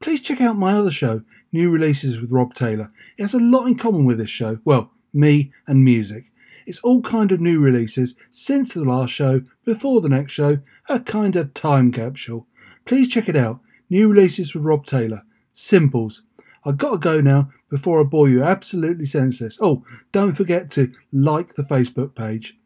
Please 0.01 0.20
check 0.20 0.41
out 0.41 0.57
my 0.57 0.74
other 0.74 0.91
show, 0.91 1.22
New 1.51 1.70
Releases 1.70 2.20
with 2.20 2.30
Rob 2.30 2.53
Taylor. 2.53 2.93
It 3.16 3.22
has 3.22 3.32
a 3.32 3.41
lot 3.41 3.66
in 3.66 3.76
common 3.76 4.05
with 4.05 4.18
this 4.18 4.28
show. 4.28 4.59
Well, 4.64 4.93
me 5.14 5.51
and 5.66 5.82
music. 5.82 6.30
It's 6.66 6.80
all 6.80 7.01
kind 7.01 7.32
of 7.32 7.41
new 7.41 7.59
releases 7.59 8.14
since 8.28 8.74
the 8.74 8.84
last 8.84 9.14
show, 9.14 9.41
before 9.64 10.03
the 10.03 10.11
next 10.11 10.32
show, 10.32 10.59
a 10.91 11.01
kind 11.01 11.34
of 11.36 11.55
time 11.55 11.91
capsule. 11.91 12.47
Please 12.84 13.09
check 13.09 13.26
it 13.26 13.36
out. 13.36 13.61
New 13.89 14.09
releases 14.09 14.55
with 14.55 14.64
Rob 14.64 14.84
Taylor. 14.84 15.22
Simples. 15.53 16.22
I 16.66 16.72
gotta 16.72 16.99
go 16.99 17.22
now 17.22 17.51
before 17.70 18.01
I 18.01 18.05
bore 18.05 18.28
you 18.28 18.43
absolutely 18.43 19.07
senseless. 19.07 19.59
Oh, 19.62 19.84
don't 20.12 20.34
forget 20.34 20.68
to 20.72 20.93
like 21.11 21.55
the 21.55 21.62
Facebook 21.62 22.14
page. 22.14 22.59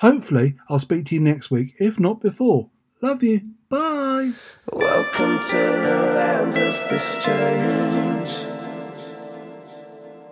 Hopefully, 0.00 0.54
I'll 0.68 0.78
speak 0.78 1.06
to 1.06 1.14
you 1.16 1.20
next 1.20 1.50
week, 1.50 1.74
if 1.78 1.98
not 1.98 2.20
before. 2.20 2.70
Love 3.00 3.22
you. 3.22 3.40
Bye. 3.68 4.32
Welcome 4.72 5.38
to 5.40 5.56
the 5.56 6.12
land 6.14 6.56
of. 6.56 6.78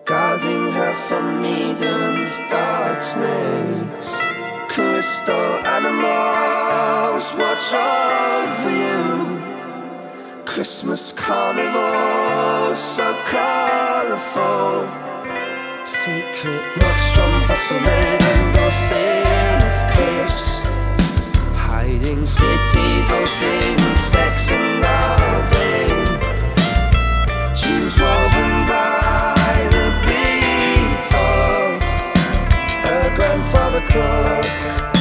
Guarding 0.05 0.71
her 0.71 0.95
from 0.95 1.45
Eden's 1.45 2.39
dark 2.49 3.03
snakes. 3.03 4.17
Crystal 4.69 5.35
animals 5.67 7.35
watch 7.35 7.73
over 7.73 8.71
you. 8.71 10.45
Christmas 10.45 11.13
carnival, 11.13 12.77
so 12.77 13.15
colorful. 13.25 14.87
Secret 15.85 16.63
knocks 16.79 17.15
from 17.17 17.33
Cliffs. 19.97 20.61
Hiding 21.55 22.27
cities 22.27 23.11
of 23.11 23.29
things, 23.41 23.99
sex 23.99 24.51
and 24.51 24.83
loving. 24.83 26.01
Dreams 27.59 27.99
woven 27.99 28.55
by 28.69 29.57
the 29.75 29.87
beat 30.05 31.07
of 31.15 31.81
a 32.85 33.17
grandfather 33.17 33.81
clock. 33.89 34.96